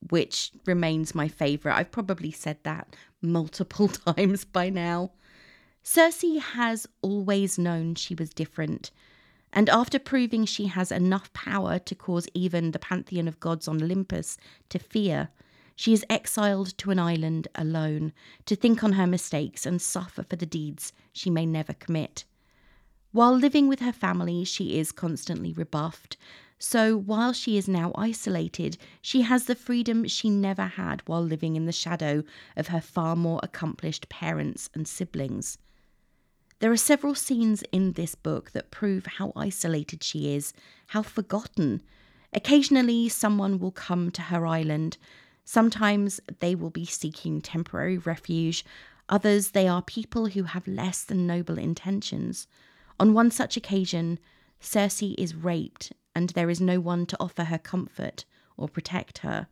which 0.09 0.51
remains 0.65 1.15
my 1.15 1.27
favourite. 1.27 1.77
I've 1.77 1.91
probably 1.91 2.31
said 2.31 2.57
that 2.63 2.95
multiple 3.21 3.87
times 4.15 4.45
by 4.45 4.69
now. 4.69 5.11
Circe 5.81 6.23
has 6.53 6.87
always 7.01 7.57
known 7.57 7.95
she 7.95 8.15
was 8.15 8.29
different, 8.29 8.91
and 9.51 9.69
after 9.69 9.99
proving 9.99 10.45
she 10.45 10.67
has 10.67 10.91
enough 10.91 11.31
power 11.33 11.77
to 11.79 11.95
cause 11.95 12.27
even 12.33 12.71
the 12.71 12.79
pantheon 12.79 13.27
of 13.27 13.39
gods 13.39 13.67
on 13.67 13.81
Olympus 13.83 14.37
to 14.69 14.79
fear, 14.79 15.29
she 15.75 15.93
is 15.93 16.05
exiled 16.09 16.77
to 16.77 16.91
an 16.91 16.99
island 16.99 17.47
alone 17.55 18.13
to 18.45 18.55
think 18.55 18.83
on 18.83 18.93
her 18.93 19.07
mistakes 19.07 19.65
and 19.65 19.81
suffer 19.81 20.23
for 20.23 20.35
the 20.35 20.45
deeds 20.45 20.93
she 21.11 21.29
may 21.29 21.45
never 21.45 21.73
commit. 21.73 22.23
While 23.11 23.35
living 23.37 23.67
with 23.67 23.79
her 23.79 23.91
family, 23.91 24.43
she 24.43 24.79
is 24.79 24.91
constantly 24.91 25.53
rebuffed, 25.53 26.17
so 26.63 26.95
while 26.95 27.33
she 27.33 27.57
is 27.57 27.67
now 27.67 27.91
isolated, 27.93 28.77
she 29.01 29.23
has 29.23 29.47
the 29.47 29.53
freedom 29.53 30.07
she 30.07 30.29
never 30.29 30.65
had 30.65 31.03
while 31.05 31.21
living 31.21 31.57
in 31.57 31.65
the 31.65 31.73
shadow 31.73 32.23
of 32.55 32.69
her 32.69 32.79
far 32.79 33.17
more 33.17 33.41
accomplished 33.43 34.07
parents 34.07 34.69
and 34.73 34.87
siblings. 34.87 35.57
There 36.59 36.71
are 36.71 36.77
several 36.77 37.15
scenes 37.15 37.65
in 37.73 37.91
this 37.91 38.15
book 38.15 38.51
that 38.51 38.71
prove 38.71 39.05
how 39.05 39.33
isolated 39.35 40.03
she 40.03 40.33
is, 40.33 40.53
how 40.87 41.01
forgotten. 41.01 41.81
Occasionally, 42.31 43.09
someone 43.09 43.59
will 43.59 43.71
come 43.71 44.09
to 44.11 44.21
her 44.21 44.47
island. 44.47 44.97
Sometimes 45.43 46.21
they 46.39 46.55
will 46.55 46.69
be 46.69 46.85
seeking 46.85 47.41
temporary 47.41 47.97
refuge. 47.97 48.63
Others, 49.09 49.51
they 49.51 49.67
are 49.67 49.81
people 49.81 50.27
who 50.27 50.43
have 50.43 50.65
less 50.65 51.03
than 51.03 51.27
noble 51.27 51.59
intentions. 51.59 52.47
On 53.01 53.13
one 53.13 53.31
such 53.31 53.57
occasion, 53.57 54.17
Circe 54.65 55.03
is 55.03 55.35
raped 55.35 55.93
and 56.15 56.29
there 56.29 56.49
is 56.49 56.61
no 56.61 56.79
one 56.79 57.05
to 57.07 57.17
offer 57.19 57.45
her 57.45 57.57
comfort 57.57 58.25
or 58.57 58.67
protect 58.67 59.19
her. 59.19 59.47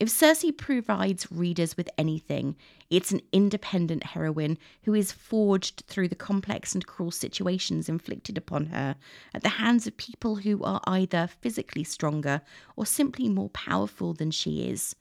If 0.00 0.10
Circe 0.10 0.44
provides 0.56 1.30
readers 1.32 1.76
with 1.76 1.90
anything, 1.98 2.56
it's 2.88 3.10
an 3.10 3.20
independent 3.32 4.04
heroine 4.04 4.56
who 4.84 4.94
is 4.94 5.10
forged 5.10 5.82
through 5.86 6.08
the 6.08 6.14
complex 6.14 6.72
and 6.72 6.86
cruel 6.86 7.10
situations 7.10 7.88
inflicted 7.88 8.38
upon 8.38 8.66
her 8.66 8.96
at 9.34 9.42
the 9.42 9.48
hands 9.48 9.86
of 9.86 9.96
people 9.96 10.36
who 10.36 10.62
are 10.62 10.80
either 10.84 11.28
physically 11.40 11.82
stronger 11.82 12.42
or 12.76 12.86
simply 12.86 13.28
more 13.28 13.50
powerful 13.50 14.14
than 14.14 14.30
she 14.30 14.68
is, 14.68 14.94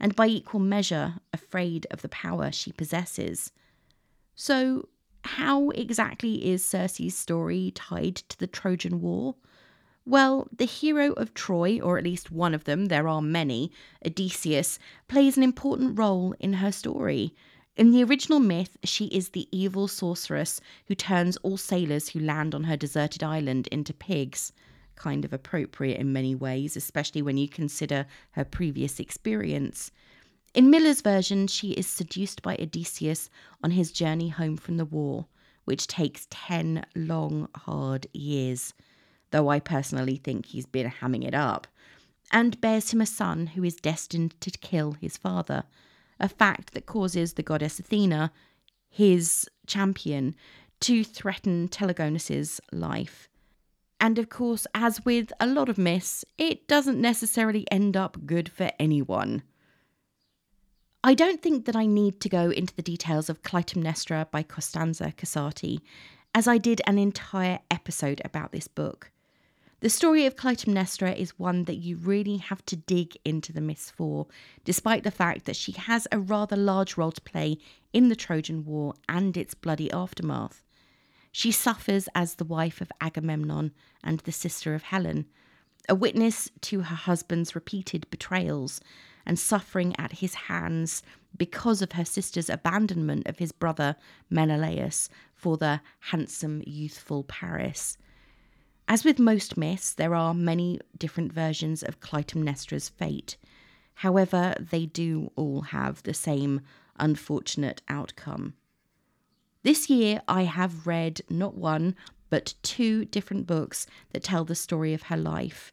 and 0.00 0.16
by 0.16 0.26
equal 0.26 0.60
measure 0.60 1.16
afraid 1.32 1.86
of 1.90 2.00
the 2.00 2.08
power 2.08 2.50
she 2.50 2.72
possesses. 2.72 3.52
So, 4.34 4.88
how 5.36 5.68
exactly 5.70 6.50
is 6.50 6.64
Circe's 6.64 7.14
story 7.14 7.70
tied 7.74 8.16
to 8.16 8.38
the 8.38 8.46
Trojan 8.46 9.02
War? 9.02 9.34
Well, 10.06 10.48
the 10.56 10.64
hero 10.64 11.12
of 11.12 11.34
Troy, 11.34 11.78
or 11.80 11.98
at 11.98 12.04
least 12.04 12.32
one 12.32 12.54
of 12.54 12.64
them, 12.64 12.86
there 12.86 13.06
are 13.06 13.20
many, 13.20 13.70
Odysseus, 14.04 14.78
plays 15.06 15.36
an 15.36 15.42
important 15.42 15.98
role 15.98 16.34
in 16.40 16.54
her 16.54 16.72
story. 16.72 17.34
In 17.76 17.92
the 17.92 18.02
original 18.02 18.40
myth, 18.40 18.78
she 18.84 19.04
is 19.08 19.28
the 19.28 19.46
evil 19.52 19.86
sorceress 19.86 20.62
who 20.86 20.94
turns 20.94 21.36
all 21.38 21.58
sailors 21.58 22.08
who 22.08 22.20
land 22.20 22.54
on 22.54 22.64
her 22.64 22.76
deserted 22.76 23.22
island 23.22 23.66
into 23.66 23.92
pigs. 23.92 24.54
Kind 24.96 25.26
of 25.26 25.34
appropriate 25.34 26.00
in 26.00 26.12
many 26.12 26.34
ways, 26.34 26.74
especially 26.74 27.20
when 27.20 27.36
you 27.36 27.48
consider 27.48 28.06
her 28.30 28.44
previous 28.44 28.98
experience. 28.98 29.92
In 30.54 30.70
Miller's 30.70 31.02
version, 31.02 31.46
she 31.46 31.72
is 31.72 31.86
seduced 31.86 32.42
by 32.42 32.56
Odysseus 32.60 33.30
on 33.62 33.72
his 33.72 33.92
journey 33.92 34.28
home 34.28 34.56
from 34.56 34.76
the 34.76 34.84
war, 34.84 35.26
which 35.64 35.86
takes 35.86 36.26
10 36.30 36.84
long, 36.94 37.48
hard 37.54 38.06
years 38.12 38.72
though 39.30 39.48
I 39.48 39.60
personally 39.60 40.16
think 40.16 40.46
he's 40.46 40.66
been 40.66 40.90
hamming 40.90 41.26
it 41.26 41.34
up, 41.34 41.66
and 42.32 42.60
bears 42.60 42.90
him 42.90 43.00
a 43.00 43.06
son 43.06 43.48
who 43.48 43.64
is 43.64 43.76
destined 43.76 44.38
to 44.40 44.50
kill 44.50 44.92
his 44.92 45.16
father, 45.16 45.64
a 46.20 46.28
fact 46.28 46.74
that 46.74 46.86
causes 46.86 47.34
the 47.34 47.42
goddess 47.42 47.78
Athena, 47.78 48.32
his 48.88 49.48
champion, 49.66 50.34
to 50.80 51.04
threaten 51.04 51.68
Telegonus's 51.68 52.60
life. 52.72 53.28
And 54.00 54.18
of 54.18 54.28
course, 54.28 54.66
as 54.74 55.04
with 55.04 55.32
a 55.40 55.46
lot 55.46 55.68
of 55.68 55.78
myths, 55.78 56.24
it 56.36 56.68
doesn't 56.68 57.00
necessarily 57.00 57.66
end 57.70 57.96
up 57.96 58.26
good 58.26 58.48
for 58.48 58.70
anyone. 58.78 59.42
I 61.04 61.14
don't 61.14 61.40
think 61.40 61.64
that 61.66 61.76
I 61.76 61.86
need 61.86 62.20
to 62.20 62.28
go 62.28 62.50
into 62.50 62.74
the 62.74 62.82
details 62.82 63.30
of 63.30 63.44
Clytemnestra 63.44 64.32
by 64.32 64.42
Costanza 64.42 65.12
Casati, 65.16 65.78
as 66.34 66.48
I 66.48 66.58
did 66.58 66.82
an 66.88 66.98
entire 66.98 67.60
episode 67.70 68.20
about 68.24 68.50
this 68.50 68.66
book. 68.66 69.12
The 69.78 69.90
story 69.90 70.26
of 70.26 70.34
Clytemnestra 70.34 71.16
is 71.16 71.38
one 71.38 71.64
that 71.64 71.76
you 71.76 71.96
really 71.98 72.38
have 72.38 72.66
to 72.66 72.74
dig 72.74 73.16
into 73.24 73.52
the 73.52 73.60
myths 73.60 73.92
for, 73.92 74.26
despite 74.64 75.04
the 75.04 75.12
fact 75.12 75.44
that 75.44 75.54
she 75.54 75.70
has 75.70 76.08
a 76.10 76.18
rather 76.18 76.56
large 76.56 76.96
role 76.96 77.12
to 77.12 77.20
play 77.20 77.58
in 77.92 78.08
the 78.08 78.16
Trojan 78.16 78.64
War 78.64 78.94
and 79.08 79.36
its 79.36 79.54
bloody 79.54 79.92
aftermath. 79.92 80.64
She 81.30 81.52
suffers 81.52 82.08
as 82.16 82.34
the 82.34 82.44
wife 82.44 82.80
of 82.80 82.90
Agamemnon 83.00 83.70
and 84.02 84.18
the 84.20 84.32
sister 84.32 84.74
of 84.74 84.82
Helen, 84.82 85.26
a 85.88 85.94
witness 85.94 86.50
to 86.62 86.80
her 86.80 86.96
husband's 86.96 87.54
repeated 87.54 88.10
betrayals, 88.10 88.80
and 89.28 89.38
suffering 89.38 89.94
at 89.98 90.12
his 90.14 90.34
hands 90.34 91.02
because 91.36 91.82
of 91.82 91.92
her 91.92 92.04
sister's 92.04 92.48
abandonment 92.48 93.28
of 93.28 93.38
his 93.38 93.52
brother 93.52 93.94
Menelaus 94.30 95.08
for 95.34 95.56
the 95.56 95.80
handsome, 96.00 96.62
youthful 96.66 97.22
Paris. 97.22 97.98
As 98.88 99.04
with 99.04 99.18
most 99.18 99.58
myths, 99.58 99.92
there 99.92 100.14
are 100.14 100.32
many 100.32 100.80
different 100.96 101.32
versions 101.32 101.82
of 101.82 102.00
Clytemnestra's 102.00 102.88
fate. 102.88 103.36
However, 103.96 104.54
they 104.58 104.86
do 104.86 105.30
all 105.36 105.60
have 105.60 106.02
the 106.02 106.14
same 106.14 106.62
unfortunate 106.98 107.82
outcome. 107.88 108.54
This 109.62 109.90
year, 109.90 110.22
I 110.26 110.44
have 110.44 110.86
read 110.86 111.20
not 111.28 111.54
one, 111.54 111.94
but 112.30 112.54
two 112.62 113.04
different 113.04 113.46
books 113.46 113.86
that 114.12 114.22
tell 114.22 114.44
the 114.44 114.54
story 114.54 114.94
of 114.94 115.02
her 115.04 115.16
life. 115.16 115.72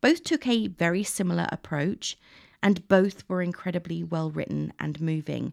Both 0.00 0.24
took 0.24 0.46
a 0.46 0.66
very 0.66 1.04
similar 1.04 1.46
approach, 1.52 2.18
and 2.66 2.88
both 2.88 3.22
were 3.28 3.42
incredibly 3.42 4.02
well 4.02 4.28
written 4.28 4.72
and 4.80 5.00
moving. 5.00 5.52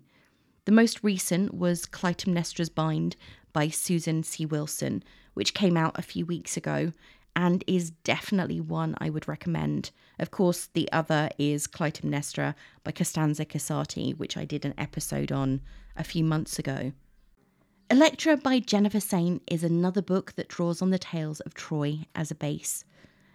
The 0.66 0.72
most 0.72 1.04
recent 1.04 1.54
was 1.54 1.86
Clytemnestra's 1.86 2.70
Bind 2.70 3.16
by 3.54 3.68
Susan 3.68 4.24
C. 4.24 4.48
Wilson, 4.48 5.04
which 5.36 5.54
came 5.54 5.78
out 5.78 6.00
a 6.00 6.02
few 6.02 6.26
weeks 6.26 6.58
ago 6.58 6.92
and 7.36 7.64
is 7.68 7.92
definitely 7.92 8.60
one 8.60 8.96
I 8.98 9.12
would 9.12 9.28
recommend. 9.28 9.92
Of 10.18 10.32
course, 10.32 10.70
the 10.74 10.92
other 10.92 11.30
is 11.38 11.68
Clytemnestra 11.68 12.56
by 12.84 12.92
Costanza 12.92 13.46
Casati, 13.46 14.18
which 14.18 14.36
I 14.36 14.44
did 14.44 14.66
an 14.66 14.74
episode 14.76 15.32
on 15.32 15.62
a 15.96 16.04
few 16.04 16.24
months 16.24 16.58
ago. 16.58 16.94
Electra 17.92 18.38
by 18.38 18.58
Jennifer 18.58 19.00
Saint 19.00 19.44
is 19.46 19.64
another 19.64 20.02
book 20.02 20.34
that 20.34 20.48
draws 20.48 20.82
on 20.82 20.90
the 20.90 20.98
tales 20.98 21.42
of 21.42 21.54
Troy 21.54 22.08
as 22.16 22.32
a 22.32 22.36
base. 22.36 22.84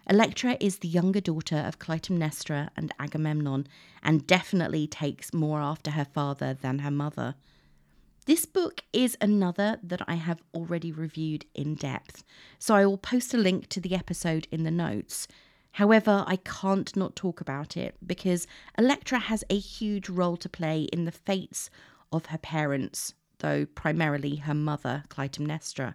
Electra 0.09 0.57
is 0.59 0.79
the 0.79 0.87
younger 0.87 1.21
daughter 1.21 1.57
of 1.57 1.77
Clytemnestra 1.77 2.69
and 2.75 2.91
Agamemnon, 2.99 3.67
and 4.01 4.25
definitely 4.25 4.87
takes 4.87 5.35
more 5.35 5.61
after 5.61 5.91
her 5.91 6.05
father 6.05 6.55
than 6.55 6.79
her 6.79 6.89
mother. 6.89 7.35
This 8.25 8.47
book 8.47 8.81
is 8.91 9.15
another 9.21 9.77
that 9.83 10.01
I 10.07 10.15
have 10.15 10.41
already 10.51 10.91
reviewed 10.91 11.45
in 11.53 11.75
depth, 11.75 12.23
so 12.57 12.73
I 12.73 12.87
will 12.87 12.97
post 12.97 13.35
a 13.35 13.37
link 13.37 13.69
to 13.69 13.79
the 13.79 13.93
episode 13.93 14.47
in 14.51 14.63
the 14.63 14.71
notes. 14.71 15.27
However, 15.73 16.23
I 16.25 16.37
can't 16.37 16.95
not 16.95 17.15
talk 17.15 17.39
about 17.39 17.77
it 17.77 17.95
because 18.03 18.47
Electra 18.79 19.19
has 19.19 19.43
a 19.51 19.59
huge 19.59 20.09
role 20.09 20.37
to 20.37 20.49
play 20.49 20.87
in 20.91 21.05
the 21.05 21.11
fates 21.11 21.69
of 22.11 22.27
her 22.27 22.39
parents, 22.39 23.13
though 23.37 23.67
primarily 23.67 24.37
her 24.37 24.55
mother, 24.55 25.03
Clytemnestra. 25.09 25.93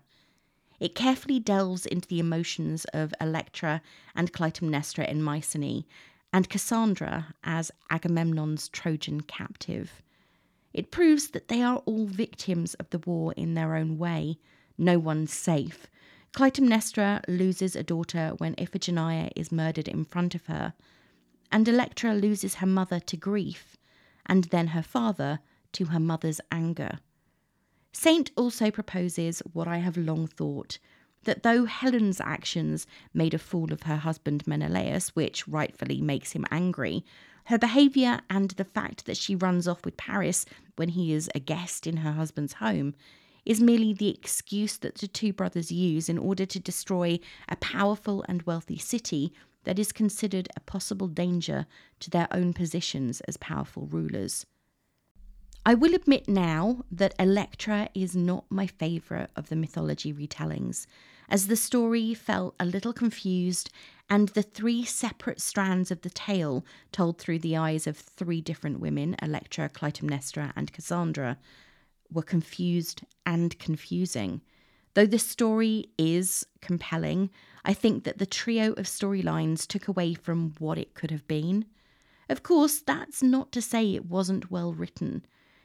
It 0.85 0.95
carefully 0.95 1.41
delves 1.41 1.87
into 1.87 2.07
the 2.09 2.21
emotions 2.21 2.85
of 2.93 3.15
Electra 3.19 3.81
and 4.15 4.35
Clytemnestra 4.35 5.09
in 5.09 5.23
Mycenae, 5.23 5.87
and 6.31 6.51
Cassandra 6.51 7.35
as 7.43 7.71
Agamemnon's 7.89 8.69
Trojan 8.69 9.23
captive. 9.23 10.03
It 10.75 10.91
proves 10.91 11.29
that 11.29 11.49
they 11.49 11.63
are 11.63 11.79
all 11.87 12.05
victims 12.05 12.75
of 12.75 12.91
the 12.91 12.99
war 12.99 13.33
in 13.33 13.55
their 13.55 13.77
own 13.77 13.97
way. 13.97 14.37
No 14.77 14.99
one's 14.99 15.33
safe. 15.33 15.87
Clytemnestra 16.35 17.23
loses 17.29 17.75
a 17.75 17.83
daughter 17.83 18.35
when 18.37 18.55
Iphigenia 18.57 19.31
is 19.35 19.51
murdered 19.51 19.89
in 19.89 20.05
front 20.05 20.35
of 20.35 20.45
her, 20.49 20.75
and 21.51 21.67
Electra 21.67 22.13
loses 22.13 22.57
her 22.57 22.67
mother 22.67 23.01
to 23.01 23.17
grief, 23.17 23.79
and 24.27 24.45
then 24.45 24.67
her 24.67 24.83
father 24.83 25.41
to 25.73 25.87
her 25.87 26.01
mother's 26.01 26.43
anger. 26.53 26.99
Saint 27.97 28.33
also 28.37 28.73
proposes 28.73 29.41
what 29.53 29.69
I 29.69 29.79
have 29.79 29.97
long 29.97 30.27
thought 30.27 30.79
that 31.23 31.45
though 31.45 31.65
Helen's 31.65 32.21
actions 32.21 32.89
made 33.15 33.33
a 33.33 33.39
fool 33.39 33.73
of 33.73 33.85
her 33.85 33.97
husband 33.97 34.47
Menelaus, 34.47 35.11
which 35.11 35.47
rightfully 35.47 36.01
makes 36.01 36.33
him 36.33 36.45
angry, 36.51 37.05
her 37.45 37.57
behaviour 37.57 38.21
and 38.29 38.51
the 38.51 38.65
fact 38.65 39.07
that 39.07 39.17
she 39.17 39.37
runs 39.37 39.69
off 39.69 39.85
with 39.85 39.97
Paris 39.97 40.45
when 40.75 40.91
he 40.91 41.13
is 41.13 41.31
a 41.35 41.39
guest 41.39 41.87
in 41.87 41.99
her 41.99 42.13
husband's 42.13 42.55
home 42.55 42.95
is 43.47 43.61
merely 43.61 43.95
the 43.95 44.09
excuse 44.09 44.77
that 44.79 44.97
the 44.97 45.07
two 45.07 45.33
brothers 45.33 45.71
use 45.71 46.09
in 46.09 46.19
order 46.19 46.45
to 46.45 46.59
destroy 46.59 47.19
a 47.49 47.57
powerful 47.57 48.25
and 48.29 48.43
wealthy 48.43 48.77
city 48.77 49.33
that 49.63 49.79
is 49.79 49.93
considered 49.93 50.49
a 50.57 50.61
possible 50.61 51.09
danger 51.09 51.65
to 52.01 52.11
their 52.11 52.29
own 52.33 52.53
positions 52.53 53.21
as 53.23 53.37
powerful 53.37 53.87
rulers. 53.87 54.47
I 55.67 55.73
will 55.73 55.95
admit 55.95 56.29
now 56.29 56.85
that 56.91 57.15
Electra 57.19 57.89
is 57.95 58.15
not 58.15 58.45
my 58.51 58.67
favourite 58.67 59.31
of 59.35 59.49
the 59.49 59.57
mythology 59.57 60.13
retellings, 60.13 60.87
as 61.31 61.47
the 61.47 61.57
story 61.57 62.13
felt 62.13 62.55
a 62.61 62.67
little 62.67 62.93
confused 62.93 63.71
and 64.11 64.29
the 64.29 64.43
three 64.43 64.85
separate 64.85 65.41
strands 65.41 65.91
of 65.91 66.03
the 66.03 66.11
tale 66.11 66.67
told 66.93 67.19
through 67.19 67.39
the 67.39 67.57
eyes 67.57 67.87
of 67.87 67.97
three 67.97 68.43
different 68.43 68.81
women, 68.81 69.17
Electra, 69.23 69.71
Clytemnestra, 69.71 70.53
and 70.55 70.71
Cassandra, 70.71 71.39
were 72.13 72.23
confused 72.23 73.01
and 73.25 73.59
confusing. 73.59 74.43
Though 74.93 75.07
the 75.07 75.19
story 75.19 75.87
is 75.97 76.47
compelling, 76.61 77.31
I 77.65 77.73
think 77.73 78.05
that 78.05 78.19
the 78.19 78.27
trio 78.27 78.73
of 78.73 78.85
storylines 78.85 79.67
took 79.67 79.89
away 79.89 80.13
from 80.13 80.53
what 80.59 80.77
it 80.77 80.93
could 80.93 81.11
have 81.11 81.27
been. 81.27 81.65
Of 82.29 82.43
course, 82.43 82.81
that's 82.81 83.23
not 83.23 83.51
to 83.53 83.63
say 83.63 83.95
it 83.95 84.05
wasn't 84.05 84.51
well 84.51 84.75
written. 84.75 85.25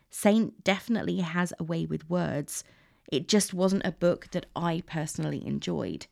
Saint 0.09 0.63
definitely 0.63 1.17
has 1.17 1.53
a 1.59 1.63
way 1.63 1.85
with 1.85 2.09
words. 2.09 2.63
It 3.11 3.27
just 3.27 3.53
wasn't 3.53 3.85
a 3.85 3.91
book 3.91 4.27
that 4.31 4.47
I 4.55 4.83
personally 4.85 5.45
enjoyed. 5.45 6.07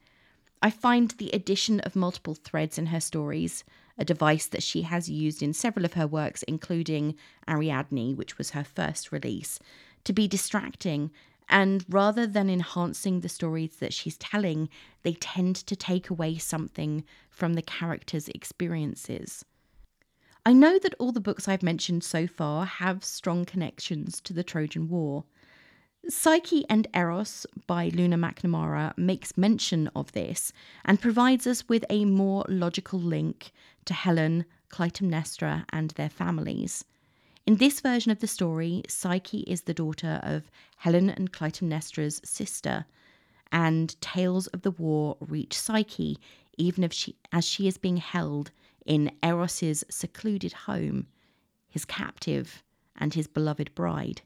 I 0.62 0.70
find 0.70 1.12
the 1.12 1.30
addition 1.32 1.80
of 1.82 1.96
multiple 1.96 2.36
threads 2.36 2.78
in 2.78 2.88
her 2.88 3.00
stories, 3.00 3.64
a 3.98 4.06
device 4.06 4.48
that 4.48 4.64
she 4.64 4.84
has 4.84 5.10
used 5.10 5.44
in 5.44 5.54
several 5.54 5.86
of 5.86 5.94
her 5.94 6.08
works, 6.08 6.44
including 6.44 7.16
Ariadne, 7.48 8.16
which 8.16 8.38
was 8.38 8.52
her 8.52 8.64
first 8.64 9.12
release, 9.12 9.60
to 10.04 10.14
be 10.14 10.28
distracting. 10.28 11.12
And 11.50 11.86
rather 11.90 12.28
than 12.28 12.50
enhancing 12.50 13.22
the 13.22 13.30
stories 13.30 13.78
that 13.78 13.94
she's 13.94 14.18
telling, 14.18 14.70
they 15.04 15.14
tend 15.14 15.56
to 15.58 15.76
take 15.76 16.10
away 16.10 16.38
something 16.38 17.04
from 17.30 17.54
the 17.54 17.62
characters' 17.62 18.30
experiences. 18.30 19.46
I 20.48 20.54
know 20.54 20.80
that 20.80 20.96
all 20.98 21.12
the 21.12 21.20
books 21.20 21.50
I've 21.50 21.62
mentioned 21.62 22.06
so 22.06 22.26
far 22.26 22.66
have 22.66 23.04
strong 23.04 23.44
connections 23.44 24.22
to 24.22 24.32
the 24.32 24.46
Trojan 24.46 24.88
War. 24.88 25.26
Psyche 26.08 26.64
and 26.70 26.88
Eros 26.94 27.46
by 27.68 27.90
Luna 27.90 28.16
McNamara 28.16 28.98
makes 28.98 29.36
mention 29.36 29.90
of 29.94 30.14
this 30.14 30.54
and 30.86 31.02
provides 31.02 31.48
us 31.48 31.68
with 31.68 31.84
a 31.90 32.06
more 32.06 32.46
logical 32.48 32.98
link 32.98 33.52
to 33.84 33.94
Helen, 33.94 34.46
Clytemnestra, 34.70 35.66
and 35.72 35.92
their 35.92 36.08
families. 36.10 36.86
In 37.46 37.58
this 37.58 37.82
version 37.82 38.14
of 38.14 38.20
the 38.20 38.26
story, 38.26 38.84
Psyche 38.88 39.42
is 39.42 39.64
the 39.64 39.74
daughter 39.74 40.22
of 40.24 40.50
Helen 40.78 41.10
and 41.10 41.34
Clytemnestra's 41.34 42.22
sister, 42.24 42.86
and 43.52 44.00
tales 44.00 44.48
of 44.48 44.62
the 44.62 44.72
war 44.72 45.18
reach 45.20 45.60
Psyche 45.60 46.18
even 46.58 46.84
if 46.84 46.92
she, 46.94 47.16
as 47.32 47.46
she 47.46 47.68
is 47.68 47.78
being 47.78 47.98
held 47.98 48.52
in 48.88 49.12
Eros's 49.22 49.84
secluded 49.90 50.54
home, 50.54 51.08
his 51.68 51.86
captive, 51.86 52.64
and 52.96 53.14
his 53.14 53.28
beloved 53.28 53.76
bride. 53.76 54.22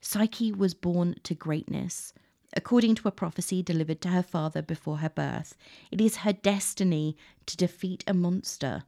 Psyche 0.00 0.52
was 0.52 0.72
born 0.72 1.16
to 1.24 1.34
greatness. 1.34 2.14
According 2.54 2.94
to 2.96 3.08
a 3.08 3.12
prophecy 3.12 3.62
delivered 3.62 4.00
to 4.02 4.08
her 4.08 4.22
father 4.22 4.62
before 4.62 4.98
her 4.98 5.10
birth, 5.10 5.56
it 5.90 6.00
is 6.00 6.18
her 6.18 6.32
destiny 6.32 7.16
to 7.46 7.56
defeat 7.56 8.04
a 8.06 8.14
monster. 8.14 8.84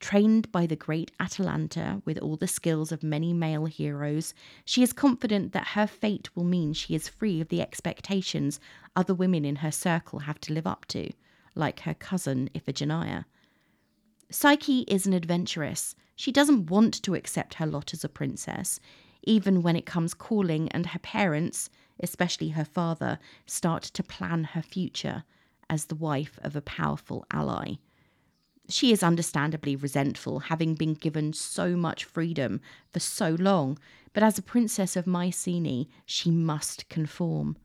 Trained 0.00 0.52
by 0.52 0.64
the 0.64 0.76
great 0.76 1.10
Atalanta 1.18 2.00
with 2.04 2.18
all 2.18 2.36
the 2.36 2.46
skills 2.46 2.92
of 2.92 3.02
many 3.02 3.32
male 3.32 3.66
heroes, 3.66 4.32
she 4.64 4.84
is 4.84 4.92
confident 4.92 5.52
that 5.52 5.68
her 5.68 5.88
fate 5.88 6.34
will 6.36 6.44
mean 6.44 6.72
she 6.72 6.94
is 6.94 7.08
free 7.08 7.40
of 7.40 7.48
the 7.48 7.60
expectations 7.60 8.60
other 8.94 9.12
women 9.12 9.44
in 9.44 9.56
her 9.56 9.72
circle 9.72 10.20
have 10.20 10.40
to 10.42 10.52
live 10.52 10.68
up 10.68 10.86
to, 10.86 11.10
like 11.56 11.80
her 11.80 11.94
cousin 11.94 12.48
Iphigenia. 12.54 13.24
Psyche 14.30 14.80
is 14.82 15.06
an 15.06 15.14
adventuress. 15.14 15.94
She 16.14 16.32
doesn't 16.32 16.70
want 16.70 17.02
to 17.02 17.14
accept 17.14 17.54
her 17.54 17.66
lot 17.66 17.94
as 17.94 18.04
a 18.04 18.10
princess, 18.10 18.78
even 19.22 19.62
when 19.62 19.74
it 19.74 19.86
comes 19.86 20.12
calling 20.12 20.68
and 20.68 20.86
her 20.86 20.98
parents, 20.98 21.70
especially 22.00 22.50
her 22.50 22.64
father, 22.64 23.18
start 23.46 23.82
to 23.84 24.02
plan 24.02 24.44
her 24.44 24.60
future 24.60 25.24
as 25.70 25.86
the 25.86 25.94
wife 25.94 26.38
of 26.42 26.54
a 26.54 26.60
powerful 26.60 27.24
ally. 27.30 27.76
She 28.68 28.92
is 28.92 29.02
understandably 29.02 29.76
resentful, 29.76 30.40
having 30.40 30.74
been 30.74 30.92
given 30.92 31.32
so 31.32 31.74
much 31.74 32.04
freedom 32.04 32.60
for 32.92 33.00
so 33.00 33.34
long, 33.38 33.78
but 34.12 34.22
as 34.22 34.36
a 34.36 34.42
princess 34.42 34.94
of 34.94 35.06
Mycenae, 35.06 35.88
she 36.04 36.30
must 36.30 36.86
conform. 36.90 37.56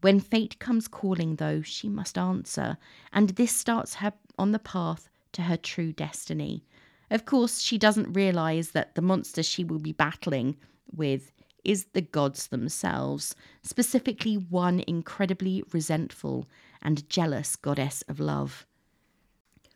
When 0.00 0.18
fate 0.18 0.58
comes 0.58 0.88
calling, 0.88 1.36
though, 1.36 1.62
she 1.62 1.88
must 1.88 2.18
answer, 2.18 2.78
and 3.12 3.30
this 3.30 3.54
starts 3.54 3.94
her 3.96 4.12
on 4.36 4.50
the 4.50 4.58
path 4.58 5.08
to 5.32 5.42
her 5.42 5.56
true 5.56 5.92
destiny. 5.92 6.64
Of 7.10 7.24
course, 7.24 7.60
she 7.60 7.78
doesn't 7.78 8.12
realize 8.12 8.70
that 8.70 8.94
the 8.94 9.02
monster 9.02 9.42
she 9.42 9.64
will 9.64 9.78
be 9.78 9.92
battling 9.92 10.56
with 10.94 11.32
is 11.64 11.86
the 11.92 12.02
gods 12.02 12.48
themselves, 12.48 13.34
specifically 13.62 14.36
one 14.36 14.82
incredibly 14.86 15.62
resentful 15.72 16.46
and 16.82 17.08
jealous 17.08 17.56
goddess 17.56 18.02
of 18.08 18.20
love. 18.20 18.66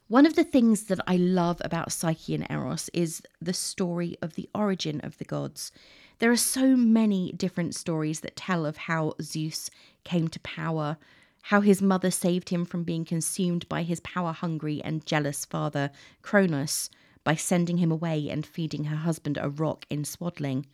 One 0.09 0.27
of 0.27 0.37
the 0.37 0.45
things 0.45 0.85
that 0.85 1.01
I 1.07 1.17
love 1.17 1.63
about 1.65 1.91
Psyche 1.91 2.35
and 2.35 2.47
Eros 2.51 2.91
is 2.93 3.23
the 3.41 3.55
story 3.55 4.17
of 4.21 4.35
the 4.35 4.49
origin 4.55 5.01
of 5.01 5.17
the 5.17 5.25
gods. 5.25 5.73
There 6.19 6.31
are 6.31 6.37
so 6.37 6.77
many 6.77 7.33
different 7.33 7.75
stories 7.75 8.21
that 8.21 8.37
tell 8.37 8.67
of 8.67 8.77
how 8.77 9.15
Zeus 9.23 9.71
came 10.05 10.29
to 10.29 10.41
power, 10.41 10.99
how 11.43 11.61
his 11.61 11.83
mother 11.83 12.11
saved 12.11 12.49
him 12.49 12.65
from 12.65 12.85
being 12.85 13.05
consumed 13.05 13.69
by 13.69 13.83
his 13.83 14.01
power 14.01 14.33
hungry 14.33 14.81
and 14.83 15.05
jealous 15.05 15.45
father, 15.45 15.91
Cronus, 16.23 16.89
by 17.25 17.35
sending 17.35 17.79
him 17.79 17.91
away 17.91 18.29
and 18.29 18.47
feeding 18.47 18.85
her 18.85 18.97
husband 18.97 19.39
a 19.41 19.51
rock 19.51 19.85
in 19.91 20.05
swaddling. 20.05 20.67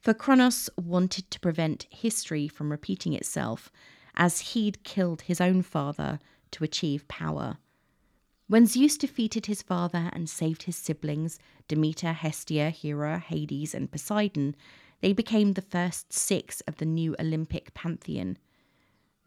For 0.00 0.14
Cronos 0.14 0.70
wanted 0.76 1.30
to 1.30 1.40
prevent 1.40 1.86
history 1.90 2.46
from 2.46 2.70
repeating 2.70 3.12
itself, 3.12 3.70
as 4.14 4.40
he'd 4.40 4.84
killed 4.84 5.22
his 5.22 5.40
own 5.40 5.62
father 5.62 6.18
to 6.52 6.64
achieve 6.64 7.08
power. 7.08 7.58
When 8.46 8.66
Zeus 8.66 8.96
defeated 8.96 9.46
his 9.46 9.62
father 9.62 10.10
and 10.12 10.28
saved 10.28 10.64
his 10.64 10.76
siblings, 10.76 11.38
Demeter, 11.66 12.12
Hestia, 12.12 12.70
Hera, 12.70 13.18
Hades, 13.18 13.74
and 13.74 13.90
Poseidon, 13.90 14.54
they 15.00 15.12
became 15.12 15.52
the 15.52 15.62
first 15.62 16.12
six 16.12 16.60
of 16.62 16.76
the 16.76 16.84
new 16.84 17.16
Olympic 17.18 17.74
pantheon. 17.74 18.36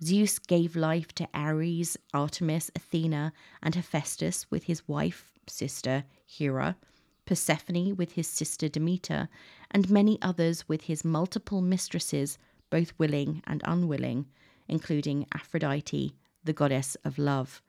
Zeus 0.03 0.37
gave 0.37 0.75
life 0.75 1.13
to 1.15 1.27
Ares, 1.33 1.97
Artemis, 2.13 2.69
Athena, 2.75 3.33
and 3.63 3.73
Hephaestus 3.73 4.45
with 4.51 4.65
his 4.65 4.87
wife, 4.87 5.31
sister, 5.47 6.03
Hera, 6.25 6.77
Persephone 7.25 7.95
with 7.95 8.11
his 8.11 8.27
sister 8.27 8.69
Demeter, 8.69 9.27
and 9.71 9.89
many 9.89 10.21
others 10.21 10.69
with 10.69 10.81
his 10.83 11.03
multiple 11.03 11.61
mistresses, 11.61 12.37
both 12.69 12.93
willing 12.99 13.41
and 13.47 13.61
unwilling, 13.65 14.27
including 14.67 15.25
Aphrodite, 15.33 16.15
the 16.43 16.53
goddess 16.53 16.95
of 17.03 17.17
love. 17.17 17.61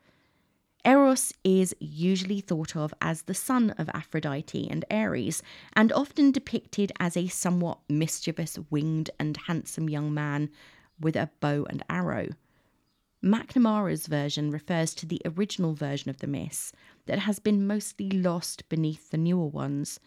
Eros 0.85 1.33
is 1.43 1.75
usually 1.81 2.41
thought 2.41 2.77
of 2.77 2.95
as 3.01 3.23
the 3.23 3.35
son 3.35 3.71
of 3.73 3.89
Aphrodite 3.95 4.69
and 4.71 4.85
Ares, 4.91 5.43
and 5.73 5.93
often 5.93 6.31
depicted 6.31 6.93
as 7.01 7.17
a 7.17 7.27
somewhat 7.27 7.79
mischievous, 7.89 8.59
winged, 8.71 9.11
and 9.19 9.37
handsome 9.49 9.89
young 9.89 10.13
man 10.13 10.51
with 11.01 11.17
a 11.17 11.31
bow 11.41 11.67
and 11.69 11.83
arrow. 11.89 12.29
McNamara's 13.23 14.07
version 14.07 14.51
refers 14.51 14.95
to 14.95 15.07
the 15.07 15.21
original 15.25 15.75
version 15.75 16.09
of 16.09 16.19
the 16.19 16.27
myths 16.27 16.73
that 17.07 17.21
has 17.21 17.41
been 17.41 17.67
mostly 17.67 18.11
lost 18.11 18.69
beneath 18.69 19.11
the 19.11 19.19
newer 19.19 19.47
ones. 19.47 19.99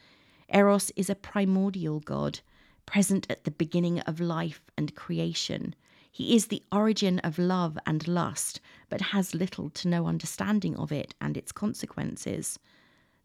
Eros 0.53 0.91
is 0.95 1.09
a 1.09 1.15
primordial 1.15 1.99
god, 1.99 2.39
present 2.85 3.27
at 3.29 3.43
the 3.43 3.51
beginning 3.51 3.99
of 4.01 4.19
life 4.19 4.61
and 4.77 4.95
creation. 4.95 5.75
He 6.09 6.35
is 6.35 6.47
the 6.47 6.63
origin 6.71 7.19
of 7.19 7.37
love 7.37 7.77
and 7.85 8.07
lust, 8.07 8.59
but 8.89 9.01
has 9.01 9.35
little 9.35 9.69
to 9.71 9.87
no 9.87 10.07
understanding 10.07 10.75
of 10.75 10.91
it 10.91 11.13
and 11.19 11.37
its 11.37 11.51
consequences. 11.51 12.59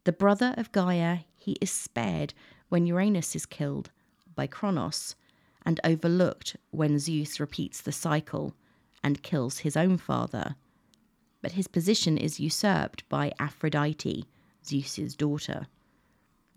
The 0.04 0.12
brother 0.12 0.54
of 0.56 0.72
Gaia, 0.72 1.18
he 1.36 1.56
is 1.60 1.70
spared 1.70 2.32
when 2.68 2.86
Uranus 2.86 3.34
is 3.34 3.46
killed 3.46 3.90
by 4.34 4.46
Kronos, 4.46 5.16
and 5.66 5.80
overlooked 5.84 6.56
when 6.70 6.98
Zeus 6.98 7.38
repeats 7.40 7.82
the 7.82 7.92
cycle 7.92 8.54
and 9.02 9.22
kills 9.22 9.58
his 9.58 9.76
own 9.76 9.98
father. 9.98 10.54
But 11.42 11.52
his 11.52 11.68
position 11.68 12.16
is 12.16 12.40
usurped 12.40 13.06
by 13.08 13.32
Aphrodite, 13.38 14.24
Zeus's 14.64 15.14
daughter. 15.14 15.66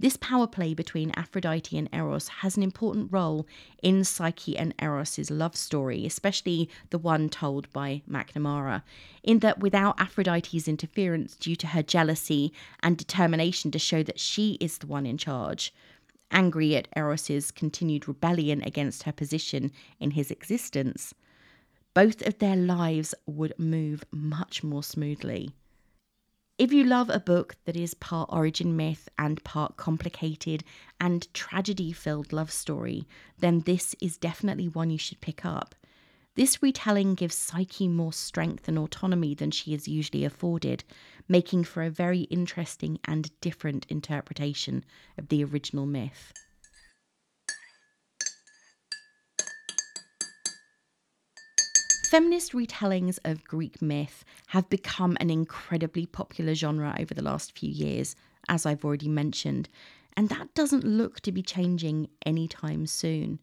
This 0.01 0.15
power 0.15 0.47
play 0.47 0.73
between 0.73 1.11
Aphrodite 1.17 1.77
and 1.77 1.89
Eros 1.91 2.29
has 2.29 2.55
an 2.55 2.63
important 2.63 3.11
role 3.11 3.45
in 3.83 4.05
Psyche 4.05 4.57
and 4.57 4.73
Eros's 4.81 5.29
love 5.29 5.57
story, 5.57 6.05
especially 6.05 6.69
the 6.89 6.97
one 6.97 7.27
told 7.27 7.69
by 7.73 8.01
McNamara, 8.09 8.83
in 9.23 9.39
that 9.39 9.59
without 9.59 9.99
Aphrodite's 9.99 10.69
interference 10.69 11.35
due 11.35 11.57
to 11.57 11.67
her 11.67 11.83
jealousy 11.83 12.53
and 12.81 12.95
determination 12.97 13.71
to 13.71 13.79
show 13.79 14.01
that 14.03 14.21
she 14.21 14.53
is 14.61 14.77
the 14.77 14.87
one 14.87 15.05
in 15.05 15.17
charge, 15.17 15.73
angry 16.31 16.75
at 16.75 16.87
Eros's 16.95 17.51
continued 17.51 18.07
rebellion 18.07 18.61
against 18.63 19.03
her 19.03 19.11
position 19.11 19.71
in 19.99 20.11
his 20.11 20.31
existence, 20.31 21.13
both 21.93 22.25
of 22.25 22.39
their 22.39 22.55
lives 22.55 23.15
would 23.25 23.53
move 23.57 24.03
much 24.11 24.63
more 24.63 24.83
smoothly. 24.83 25.51
If 26.57 26.73
you 26.73 26.83
love 26.83 27.09
a 27.09 27.21
book 27.21 27.55
that 27.63 27.77
is 27.77 27.93
part 27.93 28.29
origin 28.33 28.75
myth 28.75 29.07
and 29.17 29.41
part 29.45 29.77
complicated 29.77 30.65
and 30.99 31.33
tragedy 31.33 31.93
filled 31.93 32.33
love 32.33 32.51
story, 32.51 33.07
then 33.37 33.61
this 33.61 33.95
is 34.01 34.17
definitely 34.17 34.67
one 34.67 34.89
you 34.89 34.97
should 34.97 35.21
pick 35.21 35.45
up. 35.45 35.73
This 36.35 36.61
retelling 36.61 37.15
gives 37.15 37.35
Psyche 37.35 37.87
more 37.87 38.13
strength 38.13 38.67
and 38.67 38.77
autonomy 38.77 39.35
than 39.35 39.51
she 39.51 39.73
is 39.73 39.87
usually 39.87 40.25
afforded, 40.25 40.83
making 41.29 41.63
for 41.63 41.83
a 41.83 41.89
very 41.89 42.21
interesting 42.21 42.99
and 43.05 43.31
different 43.39 43.85
interpretation 43.87 44.83
of 45.17 45.29
the 45.29 45.43
original 45.43 45.85
myth. 45.85 46.33
Feminist 52.09 52.53
retellings 52.53 53.19
of 53.23 53.43
Greek 53.43 53.83
myth 53.83 54.25
have 54.47 54.67
become 54.67 55.15
an 55.19 55.29
incredibly 55.29 56.07
popular 56.07 56.55
genre 56.55 56.95
over 56.99 57.13
the 57.13 57.21
last 57.21 57.55
few 57.55 57.69
years, 57.69 58.15
as 58.47 58.65
I've 58.65 58.83
already 58.83 59.07
mentioned, 59.07 59.69
and 60.17 60.27
that 60.29 60.55
doesn't 60.55 60.83
look 60.83 61.19
to 61.19 61.31
be 61.31 61.43
changing 61.43 62.09
anytime 62.25 62.87
soon. 62.87 63.37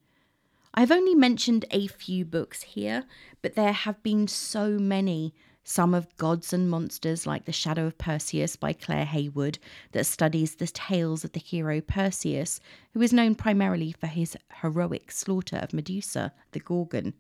I've 0.75 0.91
only 0.91 1.15
mentioned 1.15 1.65
a 1.71 1.87
few 1.87 2.25
books 2.25 2.63
here, 2.63 3.05
but 3.41 3.55
there 3.55 3.73
have 3.73 4.03
been 4.03 4.27
so 4.27 4.71
many. 4.71 5.33
Some 5.69 5.95
of 5.95 6.17
Gods 6.17 6.53
and 6.53 6.71
Monsters, 6.71 7.27
like 7.27 7.45
The 7.45 7.51
Shadow 7.51 7.89
of 7.89 7.99
Perseus 7.99 8.55
by 8.55 8.73
Claire 8.73 9.05
Heywood, 9.05 9.59
that 9.91 10.07
studies 10.07 10.55
the 10.55 10.69
tales 10.69 11.25
of 11.25 11.33
the 11.33 11.41
hero 11.41 11.81
Perseus, 11.81 12.61
who 12.93 13.03
is 13.03 13.13
known 13.13 13.35
primarily 13.35 13.91
for 13.91 14.07
his 14.07 14.37
heroic 14.61 15.11
slaughter 15.11 15.57
of 15.57 15.73
Medusa, 15.73 16.33
the 16.53 16.61
Gorgon. 16.61 17.15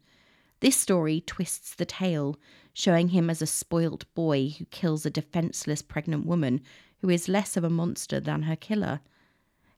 This 0.60 0.76
story 0.76 1.24
twists 1.26 1.74
the 1.74 1.84
tale, 1.84 2.36
showing 2.72 3.08
him 3.08 3.30
as 3.30 3.42
a 3.42 3.46
spoilt 3.46 4.04
boy 4.14 4.50
who 4.50 4.64
kills 4.66 5.04
a 5.04 5.10
defenseless 5.10 5.82
pregnant 5.82 6.24
woman 6.24 6.60
who 7.00 7.10
is 7.10 7.28
less 7.28 7.56
of 7.56 7.64
a 7.64 7.68
monster 7.68 8.20
than 8.20 8.42
her 8.42 8.54
killer. 8.54 9.00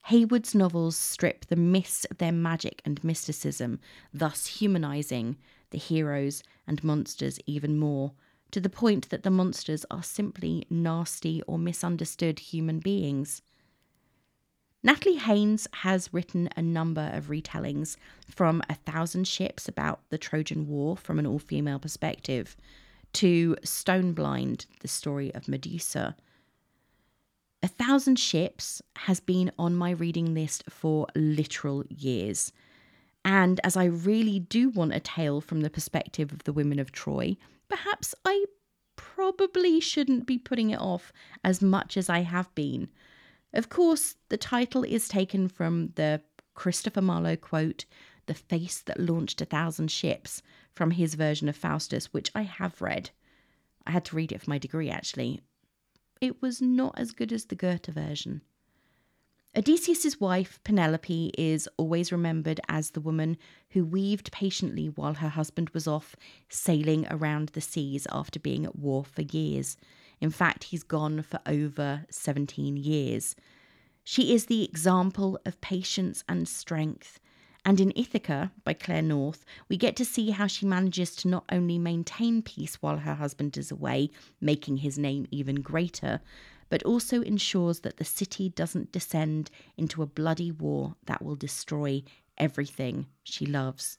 Heywood's 0.09 0.55
novels 0.55 0.95
strip 0.95 1.47
the 1.47 1.57
myths 1.57 2.05
of 2.11 2.19
their 2.19 2.33
magic 2.33 2.83
and 2.85 3.03
mysticism, 3.03 3.81
thus 4.13 4.47
humanizing 4.47 5.39
the 5.71 5.79
heroes 5.79 6.43
and 6.67 6.85
monsters 6.85 7.41
even 7.47 7.79
more, 7.79 8.13
to 8.51 8.61
the 8.61 8.69
point 8.69 9.11
that 9.11 9.23
the 9.23 9.31
monsters 9.31 9.85
are 9.91 10.03
simply 10.03 10.67
nasty 10.71 11.43
or 11.47 11.59
misunderstood 11.59 12.39
human 12.39 12.79
beings. 12.79 13.43
Natalie 14.83 15.17
Haynes 15.17 15.67
has 15.75 16.15
written 16.15 16.49
a 16.57 16.63
number 16.63 17.11
of 17.13 17.27
retellings 17.27 17.97
from 18.27 18.63
A 18.71 18.75
Thousand 18.75 19.27
Ships 19.27 19.69
about 19.69 20.01
the 20.11 20.19
Trojan 20.19 20.69
War 20.69 20.97
from 20.97 21.19
an 21.19 21.27
all 21.27 21.41
female 21.41 21.81
perspective 21.81 22.57
to 23.15 23.57
Stoneblind, 23.65 24.67
the 24.81 24.89
story 24.89 25.35
of 25.35 25.49
Medusa. 25.49 26.15
A 27.63 27.69
Thousand 27.69 28.21
Ships 28.21 28.81
has 28.99 29.19
been 29.19 29.51
on 29.59 29.75
my 29.75 29.91
reading 29.91 30.33
list 30.33 30.63
for 30.71 31.09
literal 31.17 31.85
years. 31.89 32.53
And 33.25 33.61
as 33.65 33.77
I 33.77 33.85
really 33.85 34.39
do 34.39 34.71
want 34.71 34.95
a 34.95 35.01
tale 35.01 35.41
from 35.41 35.63
the 35.63 35.71
perspective 35.71 36.31
of 36.33 36.45
the 36.45 36.53
women 36.53 36.79
of 36.79 36.93
Troy, 36.93 37.37
perhaps 37.69 38.15
I 38.25 38.47
probably 38.97 39.81
shouldn't 39.81 40.27
be 40.27 40.39
putting 40.39 40.71
it 40.71 40.81
off 40.81 41.13
as 41.45 41.63
much 41.63 41.97
as 41.97 42.09
I 42.09 42.21
have 42.21 42.55
been. 42.55 42.89
Of 43.53 43.69
course, 43.69 44.17
the 44.29 44.37
title 44.37 44.85
is 44.85 45.09
taken 45.09 45.49
from 45.49 45.93
the 45.95 46.23
Christopher 46.55 47.01
Marlowe 47.01 47.37
quote, 47.37 47.85
The 48.27 48.35
Face 48.35 48.81
That 48.81 49.01
Launched 49.01 49.41
a 49.41 49.45
Thousand 49.45 49.91
Ships, 49.91 50.43
from 50.75 50.93
his 50.93 51.15
version 51.15 51.49
of 51.49 51.57
Faustus, 51.57 52.13
which 52.13 52.31
I 52.35 52.43
have 52.43 52.81
read. 52.81 53.11
I 53.87 53.93
had 53.93 54.05
to 54.07 54.17
read 54.17 54.33
it 54.33 54.43
for 54.43 54.51
my 54.51 54.59
degree, 54.59 54.91
actually. 54.91 55.41
It 56.21 56.43
was 56.43 56.61
not 56.61 56.99
as 56.99 57.13
good 57.13 57.33
as 57.33 57.47
the 57.47 57.55
Goethe 57.55 57.87
version. 57.87 58.43
Odysseus's 59.57 60.21
wife, 60.21 60.61
Penelope, 60.63 61.33
is 61.39 61.69
always 61.79 62.13
remembered 62.13 62.61
as 62.69 62.91
the 62.91 63.01
woman 63.01 63.37
who 63.71 63.85
weaved 63.85 64.31
patiently 64.31 64.87
while 64.87 65.15
her 65.15 65.31
husband 65.31 65.71
was 65.71 65.89
off 65.89 66.15
sailing 66.49 67.07
around 67.11 67.49
the 67.51 67.61
seas 67.61 68.07
after 68.13 68.39
being 68.39 68.67
at 68.67 68.77
war 68.77 69.05
for 69.05 69.23
years. 69.23 69.77
In 70.21 70.31
fact, 70.31 70.65
he's 70.65 70.83
gone 70.83 71.23
for 71.23 71.41
over 71.47 72.05
17 72.11 72.77
years. 72.77 73.35
She 74.05 74.35
is 74.35 74.47
the 74.47 74.65
example 74.65 75.41
of 75.47 75.61
patience 75.61 76.25
and 76.29 76.47
strength. 76.47 77.19
And 77.65 77.81
in 77.81 77.93
Ithaca 77.97 78.53
by 78.65 78.75
Claire 78.75 79.03
North, 79.03 79.45
we 79.69 79.77
get 79.77 79.97
to 79.97 80.05
see 80.05 80.31
how 80.31 80.47
she 80.47 80.67
manages 80.67 81.15
to 81.17 81.29
not 81.29 81.45
only 81.51 81.79
maintain 81.79 82.43
peace 82.43 82.77
while 82.77 82.99
her 82.99 83.15
husband 83.15 83.57
is 83.57 83.71
away, 83.71 84.11
making 84.41 84.79
his 84.79 84.99
name 84.99 85.27
even 85.31 85.57
greater, 85.57 86.21
but 86.69 86.83
also 86.83 87.23
ensures 87.23 87.81
that 87.81 87.97
the 87.97 88.05
city 88.05 88.49
doesn't 88.49 88.93
descend 88.93 89.51
into 89.77 90.03
a 90.03 90.07
bloody 90.07 90.51
war 90.51 90.97
that 91.07 91.23
will 91.23 91.37
destroy 91.37 92.03
everything 92.37 93.07
she 93.23 93.47
loves. 93.47 93.99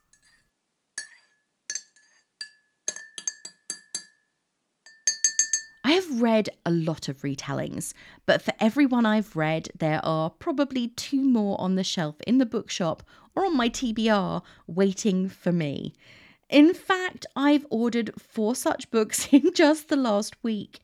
I 5.83 5.93
have 5.93 6.21
read 6.21 6.49
a 6.67 6.71
lot 6.71 7.09
of 7.09 7.21
retellings, 7.21 7.93
but 8.27 8.43
for 8.43 8.53
every 8.59 8.85
one 8.85 9.07
I've 9.07 9.35
read, 9.35 9.69
there 9.75 9.99
are 10.05 10.29
probably 10.29 10.89
two 10.89 11.21
more 11.21 11.59
on 11.59 11.75
the 11.75 11.83
shelf 11.83 12.15
in 12.27 12.37
the 12.37 12.45
bookshop 12.45 13.01
or 13.35 13.45
on 13.45 13.57
my 13.57 13.69
TBR 13.69 14.43
waiting 14.67 15.29
for 15.29 15.51
me. 15.51 15.95
In 16.49 16.73
fact, 16.73 17.25
I've 17.35 17.65
ordered 17.69 18.11
four 18.19 18.53
such 18.55 18.91
books 18.91 19.29
in 19.31 19.51
just 19.53 19.87
the 19.87 19.95
last 19.95 20.35
week. 20.43 20.79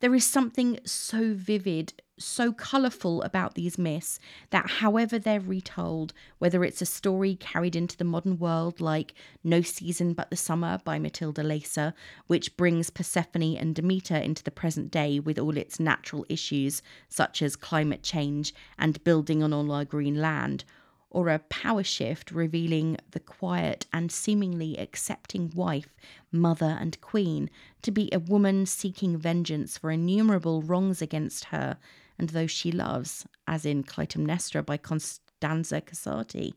There 0.00 0.14
is 0.14 0.24
something 0.24 0.78
so 0.84 1.34
vivid, 1.34 1.92
so 2.20 2.52
colourful 2.52 3.20
about 3.22 3.56
these 3.56 3.78
myths 3.78 4.20
that, 4.50 4.70
however 4.70 5.18
they're 5.18 5.40
retold, 5.40 6.12
whether 6.38 6.62
it's 6.62 6.80
a 6.80 6.86
story 6.86 7.34
carried 7.34 7.74
into 7.74 7.96
the 7.96 8.04
modern 8.04 8.38
world 8.38 8.80
like 8.80 9.14
No 9.42 9.60
Season 9.60 10.12
But 10.14 10.30
the 10.30 10.36
Summer 10.36 10.78
by 10.84 11.00
Matilda 11.00 11.42
Leyser, 11.42 11.94
which 12.28 12.56
brings 12.56 12.90
Persephone 12.90 13.56
and 13.56 13.74
Demeter 13.74 14.16
into 14.16 14.44
the 14.44 14.52
present 14.52 14.92
day 14.92 15.18
with 15.18 15.36
all 15.36 15.56
its 15.56 15.80
natural 15.80 16.24
issues 16.28 16.80
such 17.08 17.42
as 17.42 17.56
climate 17.56 18.04
change 18.04 18.54
and 18.78 19.02
building 19.02 19.42
on 19.42 19.52
all 19.52 19.72
our 19.72 19.84
green 19.84 20.20
land, 20.20 20.64
or 21.10 21.28
a 21.28 21.38
power 21.38 21.82
shift 21.82 22.30
revealing 22.30 22.96
the 23.12 23.20
quiet 23.20 23.86
and 23.92 24.12
seemingly 24.12 24.78
accepting 24.78 25.50
wife, 25.54 25.94
mother, 26.30 26.76
and 26.80 27.00
queen 27.00 27.48
to 27.82 27.90
be 27.90 28.10
a 28.12 28.18
woman 28.18 28.66
seeking 28.66 29.16
vengeance 29.16 29.78
for 29.78 29.90
innumerable 29.90 30.62
wrongs 30.62 31.00
against 31.00 31.46
her 31.46 31.78
and 32.18 32.30
those 32.30 32.50
she 32.50 32.72
loves, 32.72 33.26
as 33.46 33.64
in 33.64 33.84
Clytemnestra 33.84 34.64
by 34.64 34.76
Constanza 34.76 35.80
Casati. 35.80 36.52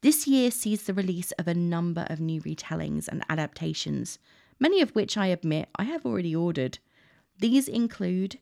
This 0.00 0.26
year 0.28 0.50
sees 0.50 0.84
the 0.84 0.94
release 0.94 1.32
of 1.32 1.48
a 1.48 1.54
number 1.54 2.06
of 2.08 2.20
new 2.20 2.40
retellings 2.42 3.08
and 3.08 3.24
adaptations, 3.28 4.18
many 4.60 4.80
of 4.80 4.94
which 4.94 5.16
I 5.16 5.26
admit 5.26 5.68
I 5.76 5.84
have 5.84 6.06
already 6.06 6.36
ordered. 6.36 6.78
These 7.38 7.66
include 7.66 8.38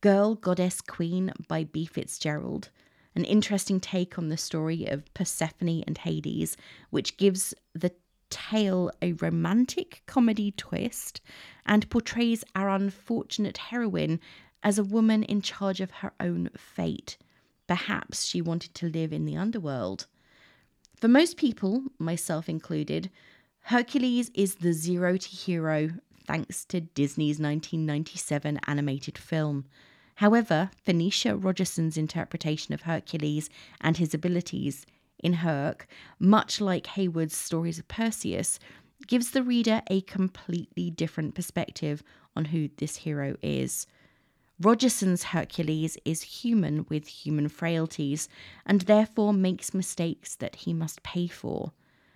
Girl, 0.00 0.34
Goddess, 0.34 0.80
Queen 0.80 1.32
by 1.46 1.64
B. 1.64 1.86
Fitzgerald, 1.86 2.70
an 3.16 3.24
interesting 3.24 3.80
take 3.80 4.18
on 4.18 4.28
the 4.28 4.36
story 4.36 4.86
of 4.86 5.12
Persephone 5.14 5.82
and 5.86 5.98
Hades, 5.98 6.56
which 6.90 7.16
gives 7.16 7.54
the 7.74 7.92
tale 8.28 8.90
a 9.00 9.12
romantic 9.14 10.02
comedy 10.06 10.52
twist 10.52 11.20
and 11.64 11.88
portrays 11.88 12.44
our 12.54 12.68
unfortunate 12.68 13.56
heroine 13.56 14.20
as 14.62 14.78
a 14.78 14.84
woman 14.84 15.22
in 15.22 15.40
charge 15.40 15.80
of 15.80 15.90
her 15.90 16.12
own 16.20 16.50
fate. 16.56 17.16
Perhaps 17.66 18.24
she 18.24 18.42
wanted 18.42 18.74
to 18.74 18.88
live 18.88 19.12
in 19.12 19.24
the 19.24 19.36
underworld. 19.36 20.06
For 21.00 21.08
most 21.08 21.36
people, 21.36 21.84
myself 21.98 22.48
included, 22.48 23.10
Hercules 23.60 24.30
is 24.34 24.56
the 24.56 24.72
zero 24.72 25.16
to 25.16 25.28
hero 25.28 25.90
thanks 26.26 26.64
to 26.66 26.80
Disney's 26.80 27.38
1997 27.38 28.60
animated 28.66 29.16
film. 29.16 29.64
However, 30.16 30.70
Phoenicia 30.84 31.36
Rogerson's 31.36 31.96
interpretation 31.96 32.72
of 32.74 32.82
Hercules 32.82 33.50
and 33.80 33.96
his 33.96 34.14
abilities 34.14 34.86
in 35.18 35.34
Herc, 35.34 35.86
much 36.18 36.60
like 36.60 36.86
Heywood's 36.86 37.36
stories 37.36 37.78
of 37.78 37.88
Perseus, 37.88 38.58
gives 39.06 39.30
the 39.30 39.42
reader 39.42 39.82
a 39.88 40.00
completely 40.02 40.90
different 40.90 41.34
perspective 41.34 42.02
on 42.34 42.46
who 42.46 42.68
this 42.78 42.96
hero 42.96 43.36
is. 43.42 43.86
Rogerson's 44.58 45.22
Hercules 45.22 45.98
is 46.06 46.22
human 46.22 46.86
with 46.88 47.08
human 47.08 47.48
frailties 47.48 48.26
and 48.64 48.82
therefore 48.82 49.34
makes 49.34 49.74
mistakes 49.74 50.34
that 50.36 50.56
he 50.56 50.72
must 50.72 51.02
pay 51.02 51.26
for. 51.26 51.72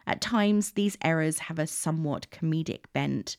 At 0.07 0.23
times, 0.23 0.73
these 0.73 0.97
errors 1.03 1.39
have 1.41 1.59
a 1.59 1.67
somewhat 1.67 2.31
comedic 2.31 2.85
bent. 2.95 3.37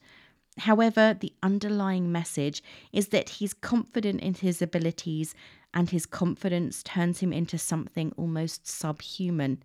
However, 0.58 1.16
the 1.20 1.34
underlying 1.42 2.12
message 2.12 2.62
is 2.92 3.08
that 3.10 3.30
he's 3.30 3.54
confident 3.54 4.22
in 4.22 4.34
his 4.34 4.62
abilities 4.62 5.34
and 5.74 5.90
his 5.90 6.06
confidence 6.06 6.84
turns 6.84 7.20
him 7.20 7.32
into 7.32 7.58
something 7.58 8.12
almost 8.18 8.68
subhuman. 8.68 9.64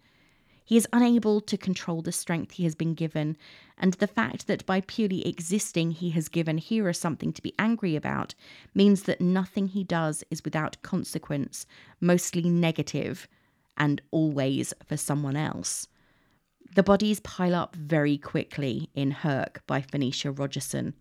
He 0.65 0.77
is 0.77 0.89
unable 0.93 1.41
to 1.43 1.57
control 1.57 2.03
the 2.03 2.13
strength 2.13 2.53
he 2.53 2.65
has 2.65 2.75
been 2.75 2.95
given, 2.95 3.37
and 3.79 3.95
the 3.95 4.09
fact 4.09 4.49
that 4.49 4.67
by 4.67 4.81
purely 4.81 5.27
existing 5.27 5.93
he 5.93 6.11
has 6.11 6.29
given 6.29 6.59
Hera 6.59 6.93
something 6.93 7.33
to 7.33 7.43
be 7.43 7.55
angry 7.57 7.95
about 7.95 8.35
means 8.75 9.05
that 9.05 9.21
nothing 9.21 9.69
he 9.69 9.85
does 9.85 10.25
is 10.29 10.45
without 10.45 10.83
consequence, 10.83 11.67
mostly 12.01 12.49
negative, 12.49 13.29
and 13.77 14.03
always 14.11 14.75
for 14.85 14.97
someone 14.97 15.37
else. 15.37 15.87
The 16.77 16.83
bodies 16.83 17.21
pile 17.21 17.55
up 17.55 17.75
very 17.75 18.19
quickly 18.19 18.91
in 18.95 19.11
Herc 19.11 19.63
by 19.67 19.81
Phoenicia 19.81 20.31
Rogerson. 20.31 20.93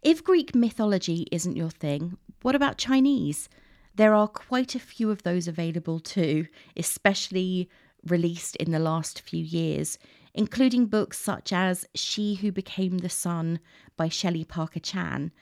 If 0.00 0.24
Greek 0.24 0.54
mythology 0.54 1.26
isn't 1.30 1.58
your 1.58 1.68
thing, 1.68 2.16
what 2.40 2.54
about 2.54 2.78
Chinese? 2.78 3.50
There 3.96 4.14
are 4.14 4.26
quite 4.26 4.74
a 4.74 4.78
few 4.80 5.10
of 5.10 5.24
those 5.24 5.46
available 5.46 6.00
too, 6.00 6.46
especially 6.74 7.68
released 8.08 8.56
in 8.56 8.70
the 8.70 8.78
last 8.78 9.20
few 9.20 9.44
years, 9.44 9.98
including 10.32 10.86
books 10.86 11.18
such 11.18 11.52
as 11.52 11.86
She 11.94 12.36
Who 12.36 12.50
Became 12.50 12.98
the 12.98 13.10
Sun 13.10 13.60
by 13.98 14.08
Shelley 14.08 14.44
Parker 14.44 14.80
Chan, 14.80 15.32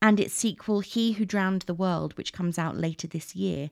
and 0.00 0.18
its 0.18 0.32
sequel 0.32 0.80
He 0.80 1.12
Who 1.12 1.26
Drowned 1.26 1.62
the 1.66 1.74
World, 1.74 2.16
which 2.16 2.32
comes 2.32 2.58
out 2.58 2.78
later 2.78 3.06
this 3.06 3.36
year. 3.36 3.68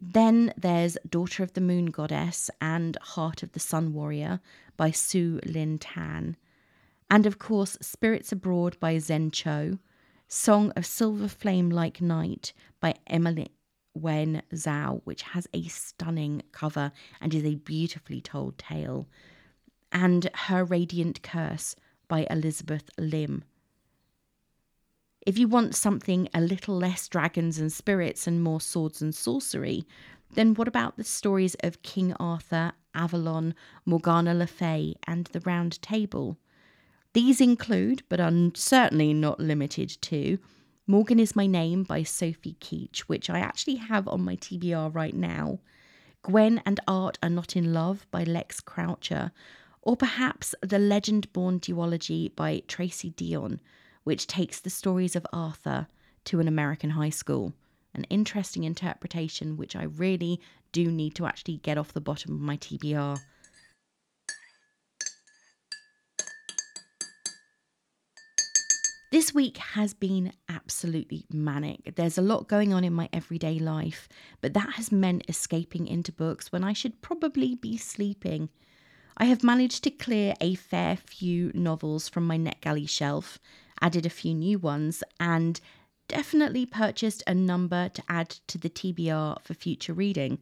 Then 0.00 0.54
there's 0.56 0.96
Daughter 1.08 1.42
of 1.42 1.52
the 1.52 1.60
Moon 1.60 1.86
Goddess 1.86 2.50
and 2.60 2.96
Heart 3.02 3.42
of 3.42 3.52
the 3.52 3.60
Sun 3.60 3.92
Warrior 3.92 4.40
by 4.76 4.90
Sue 4.90 5.40
Lynn 5.44 5.78
Tan. 5.78 6.36
And 7.10 7.26
of 7.26 7.38
course, 7.38 7.76
Spirits 7.82 8.32
Abroad 8.32 8.78
by 8.80 8.98
Zen 8.98 9.30
Cho, 9.30 9.78
Song 10.26 10.70
of 10.76 10.86
Silver 10.86 11.28
Flame 11.28 11.68
Like 11.68 12.00
Night 12.00 12.54
by 12.80 12.94
Emily 13.08 13.48
Wen 13.92 14.42
Zhao, 14.54 15.02
which 15.04 15.22
has 15.22 15.46
a 15.52 15.64
stunning 15.64 16.42
cover 16.52 16.92
and 17.20 17.34
is 17.34 17.44
a 17.44 17.56
beautifully 17.56 18.20
told 18.20 18.56
tale, 18.56 19.06
and 19.92 20.30
Her 20.32 20.64
Radiant 20.64 21.22
Curse 21.22 21.76
by 22.08 22.26
Elizabeth 22.30 22.88
Lim. 22.96 23.44
If 25.26 25.38
you 25.38 25.48
want 25.48 25.74
something 25.74 26.28
a 26.32 26.40
little 26.40 26.76
less 26.76 27.06
dragons 27.06 27.58
and 27.58 27.70
spirits 27.70 28.26
and 28.26 28.42
more 28.42 28.60
swords 28.60 29.02
and 29.02 29.14
sorcery, 29.14 29.84
then 30.32 30.54
what 30.54 30.66
about 30.66 30.96
the 30.96 31.04
stories 31.04 31.54
of 31.62 31.82
King 31.82 32.14
Arthur, 32.14 32.72
Avalon, 32.94 33.54
Morgana 33.84 34.32
Le 34.32 34.46
Fay, 34.46 34.94
and 35.06 35.26
the 35.26 35.40
Round 35.40 35.80
Table? 35.82 36.38
These 37.12 37.40
include, 37.40 38.02
but 38.08 38.18
are 38.18 38.32
certainly 38.54 39.12
not 39.12 39.40
limited 39.40 39.90
to, 40.02 40.38
Morgan 40.86 41.20
is 41.20 41.36
My 41.36 41.46
Name 41.46 41.82
by 41.82 42.02
Sophie 42.02 42.56
Keetch, 42.58 43.00
which 43.00 43.28
I 43.28 43.40
actually 43.40 43.76
have 43.76 44.08
on 44.08 44.22
my 44.22 44.36
TBR 44.36 44.94
right 44.94 45.14
now. 45.14 45.58
Gwen 46.22 46.62
and 46.64 46.80
Art 46.88 47.18
Are 47.22 47.28
Not 47.28 47.56
in 47.56 47.74
Love 47.74 48.06
by 48.10 48.24
Lex 48.24 48.60
Croucher, 48.60 49.32
or 49.82 49.96
perhaps 49.96 50.54
The 50.62 50.78
Legendborn 50.78 51.60
Duology 51.60 52.34
by 52.34 52.62
Tracy 52.66 53.10
Deonn, 53.10 53.60
which 54.04 54.26
takes 54.26 54.60
the 54.60 54.70
stories 54.70 55.16
of 55.16 55.26
Arthur 55.32 55.86
to 56.24 56.40
an 56.40 56.48
American 56.48 56.90
high 56.90 57.10
school. 57.10 57.52
An 57.94 58.04
interesting 58.04 58.64
interpretation, 58.64 59.56
which 59.56 59.74
I 59.74 59.84
really 59.84 60.40
do 60.72 60.90
need 60.90 61.14
to 61.16 61.26
actually 61.26 61.58
get 61.58 61.78
off 61.78 61.92
the 61.92 62.00
bottom 62.00 62.34
of 62.34 62.40
my 62.40 62.56
TBR. 62.56 63.18
This 69.10 69.34
week 69.34 69.56
has 69.56 69.92
been 69.92 70.32
absolutely 70.48 71.24
manic. 71.32 71.96
There's 71.96 72.16
a 72.16 72.22
lot 72.22 72.46
going 72.46 72.72
on 72.72 72.84
in 72.84 72.92
my 72.92 73.08
everyday 73.12 73.58
life, 73.58 74.08
but 74.40 74.54
that 74.54 74.74
has 74.74 74.92
meant 74.92 75.24
escaping 75.28 75.88
into 75.88 76.12
books 76.12 76.52
when 76.52 76.62
I 76.62 76.72
should 76.72 77.02
probably 77.02 77.56
be 77.56 77.76
sleeping. 77.76 78.50
I 79.16 79.24
have 79.24 79.42
managed 79.42 79.82
to 79.82 79.90
clear 79.90 80.34
a 80.40 80.54
fair 80.54 80.96
few 80.96 81.50
novels 81.54 82.08
from 82.08 82.24
my 82.24 82.38
NetGalley 82.38 82.88
shelf, 82.88 83.40
added 83.82 84.06
a 84.06 84.10
few 84.10 84.34
new 84.34 84.58
ones, 84.58 85.02
and 85.18 85.60
definitely 86.08 86.66
purchased 86.66 87.22
a 87.26 87.34
number 87.34 87.88
to 87.88 88.02
add 88.08 88.30
to 88.48 88.58
the 88.58 88.70
TBR 88.70 89.42
for 89.42 89.54
future 89.54 89.92
reading. 89.92 90.38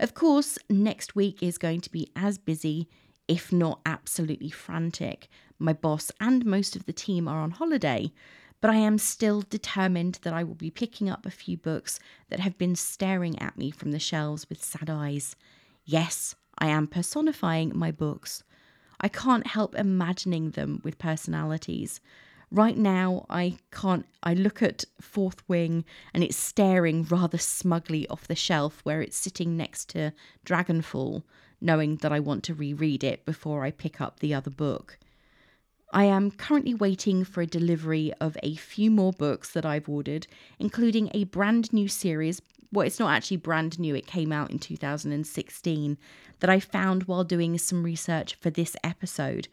Of 0.00 0.14
course, 0.14 0.58
next 0.68 1.14
week 1.14 1.42
is 1.42 1.56
going 1.58 1.80
to 1.82 1.90
be 1.90 2.10
as 2.16 2.36
busy, 2.36 2.88
if 3.28 3.52
not 3.52 3.80
absolutely 3.86 4.50
frantic, 4.50 5.28
my 5.58 5.72
boss 5.72 6.10
and 6.20 6.44
most 6.44 6.76
of 6.76 6.84
the 6.84 6.92
team 6.92 7.28
are 7.28 7.40
on 7.40 7.52
holiday, 7.52 8.12
but 8.60 8.70
I 8.70 8.76
am 8.76 8.98
still 8.98 9.42
determined 9.42 10.18
that 10.22 10.32
I 10.32 10.42
will 10.42 10.54
be 10.54 10.70
picking 10.70 11.08
up 11.08 11.26
a 11.26 11.30
few 11.30 11.56
books 11.56 12.00
that 12.28 12.40
have 12.40 12.58
been 12.58 12.74
staring 12.74 13.38
at 13.38 13.56
me 13.56 13.70
from 13.70 13.92
the 13.92 13.98
shelves 13.98 14.48
with 14.48 14.64
sad 14.64 14.90
eyes. 14.90 15.36
Yes, 15.84 16.34
I 16.58 16.68
am 16.68 16.86
personifying 16.86 17.72
my 17.74 17.90
books. 17.90 18.42
I 19.00 19.08
can't 19.08 19.46
help 19.46 19.74
imagining 19.74 20.50
them 20.52 20.80
with 20.82 20.98
personalities. 20.98 22.00
Right 22.54 22.78
now, 22.78 23.26
I 23.28 23.56
can't. 23.72 24.06
I 24.22 24.32
look 24.34 24.62
at 24.62 24.84
Fourth 25.00 25.42
Wing 25.48 25.84
and 26.14 26.22
it's 26.22 26.36
staring 26.36 27.02
rather 27.02 27.36
smugly 27.36 28.06
off 28.06 28.28
the 28.28 28.36
shelf 28.36 28.78
where 28.84 29.02
it's 29.02 29.16
sitting 29.16 29.56
next 29.56 29.88
to 29.88 30.12
Dragonfall, 30.46 31.24
knowing 31.60 31.96
that 31.96 32.12
I 32.12 32.20
want 32.20 32.44
to 32.44 32.54
reread 32.54 33.02
it 33.02 33.26
before 33.26 33.64
I 33.64 33.72
pick 33.72 34.00
up 34.00 34.20
the 34.20 34.32
other 34.32 34.52
book. 34.52 35.00
I 35.92 36.04
am 36.04 36.30
currently 36.30 36.74
waiting 36.74 37.24
for 37.24 37.40
a 37.40 37.46
delivery 37.46 38.12
of 38.20 38.36
a 38.44 38.54
few 38.54 38.88
more 38.88 39.12
books 39.12 39.50
that 39.50 39.66
I've 39.66 39.88
ordered, 39.88 40.28
including 40.60 41.10
a 41.12 41.24
brand 41.24 41.72
new 41.72 41.88
series. 41.88 42.40
Well, 42.70 42.86
it's 42.86 43.00
not 43.00 43.10
actually 43.10 43.38
brand 43.38 43.80
new, 43.80 43.96
it 43.96 44.06
came 44.06 44.30
out 44.30 44.52
in 44.52 44.60
2016 44.60 45.98
that 46.38 46.50
I 46.50 46.60
found 46.60 47.02
while 47.04 47.24
doing 47.24 47.58
some 47.58 47.82
research 47.82 48.36
for 48.36 48.50
this 48.50 48.76
episode, 48.84 49.48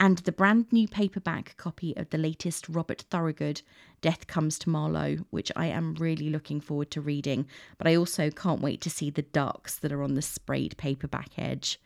and 0.00 0.18
the 0.18 0.32
brand 0.32 0.66
new 0.72 0.88
paperback 0.88 1.56
copy 1.56 1.96
of 1.96 2.10
the 2.10 2.18
latest 2.18 2.68
Robert 2.68 3.02
Thorogood, 3.10 3.62
Death 4.00 4.26
Comes 4.26 4.58
to 4.60 4.70
Marlow, 4.70 5.18
which 5.30 5.52
I 5.56 5.66
am 5.66 5.94
really 5.94 6.30
looking 6.30 6.60
forward 6.60 6.90
to 6.92 7.00
reading, 7.00 7.46
but 7.78 7.86
I 7.86 7.96
also 7.96 8.30
can't 8.30 8.60
wait 8.60 8.80
to 8.82 8.90
see 8.90 9.10
the 9.10 9.22
ducks 9.22 9.78
that 9.78 9.92
are 9.92 10.02
on 10.02 10.14
the 10.14 10.22
sprayed 10.22 10.76
paperback 10.76 11.30
edge. 11.38 11.80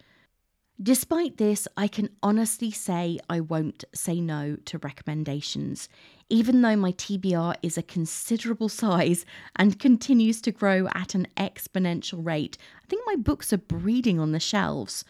Despite 0.81 1.38
this, 1.38 1.66
I 1.77 1.88
can 1.88 2.09
honestly 2.23 2.71
say 2.71 3.18
I 3.29 3.40
won't 3.40 3.85
say 3.92 4.21
no 4.21 4.57
to 4.66 4.79
recommendations, 4.79 5.88
even 6.29 6.62
though 6.62 6.77
my 6.77 6.92
TBR 6.92 7.57
is 7.62 7.77
a 7.77 7.83
considerable 7.83 8.68
size 8.68 9.27
and 9.57 9.81
continues 9.81 10.40
to 10.42 10.53
grow 10.53 10.87
at 10.94 11.16
an 11.16 11.27
exponential 11.37 12.25
rate. 12.25 12.57
I 12.81 12.87
think 12.87 13.03
my 13.07 13.16
books 13.16 13.53
are 13.53 13.59
breeding 13.59 14.21
on 14.21 14.31
the 14.31 14.38
shelves. 14.38 15.05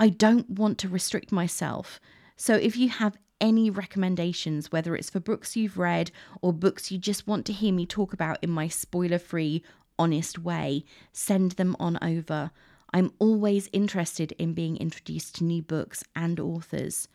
I 0.00 0.08
don't 0.08 0.48
want 0.48 0.78
to 0.78 0.88
restrict 0.88 1.30
myself. 1.30 2.00
So 2.36 2.54
if 2.54 2.76
you 2.76 2.88
have 2.88 3.16
any 3.40 3.70
recommendations, 3.70 4.70
whether 4.70 4.94
it's 4.94 5.10
for 5.10 5.20
books 5.20 5.56
you've 5.56 5.78
read 5.78 6.10
or 6.40 6.52
books 6.52 6.90
you 6.90 6.98
just 6.98 7.26
want 7.26 7.44
to 7.46 7.52
hear 7.52 7.72
me 7.72 7.86
talk 7.86 8.12
about 8.12 8.38
in 8.42 8.50
my 8.50 8.68
spoiler 8.68 9.18
free, 9.18 9.62
honest 9.98 10.38
way, 10.38 10.84
send 11.12 11.52
them 11.52 11.76
on 11.80 11.98
over. 12.02 12.50
I'm 12.94 13.12
always 13.18 13.68
interested 13.72 14.32
in 14.32 14.54
being 14.54 14.76
introduced 14.76 15.36
to 15.36 15.44
new 15.44 15.62
books 15.62 16.04
and 16.14 16.38
authors. 16.38 17.08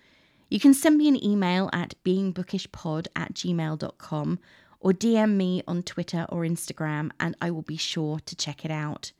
You 0.49 0.59
can 0.59 0.73
send 0.73 0.97
me 0.97 1.07
an 1.07 1.23
email 1.23 1.69
at 1.71 1.95
beingbookishpod 2.03 3.07
at 3.15 3.33
gmail.com 3.33 4.39
or 4.79 4.91
DM 4.91 5.35
me 5.35 5.61
on 5.67 5.83
Twitter 5.83 6.25
or 6.29 6.43
Instagram, 6.43 7.11
and 7.19 7.35
I 7.41 7.51
will 7.51 7.63
be 7.63 7.77
sure 7.77 8.19
to 8.19 8.35
check 8.35 8.63
it 8.63 8.71
out. 8.71 9.11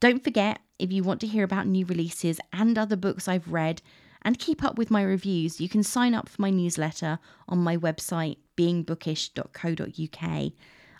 Don't 0.00 0.22
forget, 0.24 0.60
if 0.78 0.92
you 0.92 1.02
want 1.02 1.20
to 1.20 1.26
hear 1.26 1.44
about 1.44 1.66
new 1.66 1.84
releases 1.86 2.40
and 2.52 2.76
other 2.78 2.96
books 2.96 3.28
I've 3.28 3.52
read 3.52 3.82
and 4.22 4.38
keep 4.38 4.62
up 4.62 4.76
with 4.78 4.90
my 4.90 5.02
reviews, 5.02 5.60
you 5.60 5.68
can 5.68 5.82
sign 5.82 6.14
up 6.14 6.28
for 6.28 6.42
my 6.42 6.50
newsletter 6.50 7.18
on 7.48 7.58
my 7.58 7.76
website, 7.76 8.36
beingbookish.co.uk. 8.56 10.52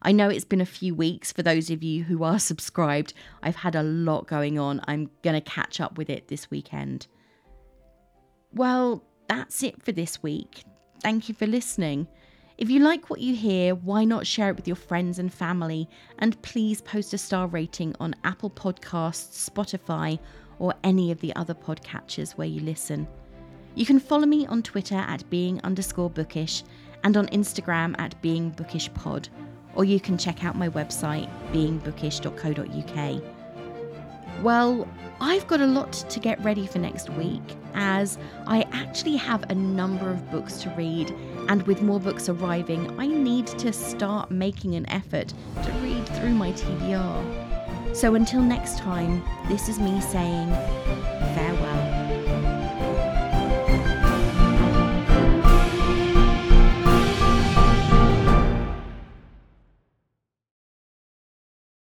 I 0.03 0.13
know 0.13 0.31
it's 0.31 0.45
been 0.47 0.63
a 0.63 0.67
few 0.67 0.95
weeks 0.95 1.31
for 1.31 1.43
those 1.43 1.71
of 1.71 1.83
you 1.83 2.05
who 2.05 2.23
are 2.25 2.39
subscribed. 2.51 3.13
I've 3.43 3.57
had 3.57 3.75
a 3.75 3.83
lot 3.83 4.27
going 4.27 4.59
on. 4.59 4.81
I'm 4.87 5.11
going 5.23 5.41
to 5.41 5.51
catch 5.51 5.81
up 5.81 5.99
with 5.99 6.09
it 6.09 6.29
this 6.29 6.51
weekend. 6.51 7.07
Well, 8.53 9.05
that's 9.29 9.63
it 9.63 9.83
for 9.83 9.93
this 9.93 10.23
week. 10.23 10.65
Thank 11.03 11.29
you 11.29 11.35
for 11.35 11.47
listening. 11.47 12.09
If 12.59 12.69
you 12.69 12.81
like 12.81 13.09
what 13.09 13.21
you 13.21 13.35
hear, 13.35 13.75
why 13.75 14.05
not 14.05 14.27
share 14.27 14.51
it 14.51 14.57
with 14.57 14.67
your 14.67 14.77
friends 14.77 15.19
and 15.19 15.33
family? 15.33 15.89
And 16.19 16.41
please 16.43 16.83
post 16.83 17.15
a 17.15 17.19
star 17.19 17.47
rating 17.47 17.95
on 18.01 18.15
Apple 18.25 18.51
Podcasts, 18.51 19.49
Spotify, 19.49 20.19
or 20.61 20.75
any 20.85 21.11
of 21.11 21.21
the 21.21 21.35
other 21.35 21.55
podcatchers 21.55 22.33
where 22.33 22.47
you 22.47 22.61
listen. 22.61 23.09
You 23.75 23.85
can 23.85 23.99
follow 23.99 24.27
me 24.27 24.47
on 24.47 24.63
Twitter 24.63 24.95
at 24.95 25.29
being 25.31 25.61
underscore 25.65 26.11
bookish 26.11 26.63
and 27.03 27.17
on 27.17 27.27
Instagram 27.29 27.99
at 27.99 28.21
being 28.23 28.51
bookish 28.51 28.93
pod 28.95 29.29
or 29.75 29.85
you 29.85 30.01
can 30.01 30.19
check 30.19 30.45
out 30.45 30.57
my 30.57 30.69
website, 30.69 31.29
beingbookish.co.uk. 31.53 33.23
Well, 34.43 34.89
I've 35.21 35.47
got 35.47 35.61
a 35.61 35.67
lot 35.67 35.93
to 35.93 36.19
get 36.19 36.43
ready 36.43 36.67
for 36.67 36.79
next 36.79 37.11
week, 37.11 37.43
as 37.75 38.17
I 38.47 38.63
actually 38.73 39.17
have 39.17 39.45
a 39.51 39.55
number 39.55 40.11
of 40.11 40.31
books 40.31 40.63
to 40.63 40.71
read, 40.71 41.11
and 41.49 41.63
with 41.67 41.83
more 41.83 42.01
books 42.01 42.29
arriving, 42.29 42.99
I 42.99 43.07
need 43.07 43.47
to 43.47 43.73
start 43.73 44.31
making 44.31 44.77
an 44.77 44.89
effort 44.89 45.35
to 45.63 45.73
read 45.83 46.07
through 46.09 46.35
my 46.35 46.53
TBR. 46.53 47.40
So 47.93 48.15
until 48.15 48.41
next 48.41 48.79
time, 48.79 49.23
this 49.49 49.69
is 49.69 49.79
me 49.79 50.01
saying 50.01 50.49
farewell. 51.35 52.00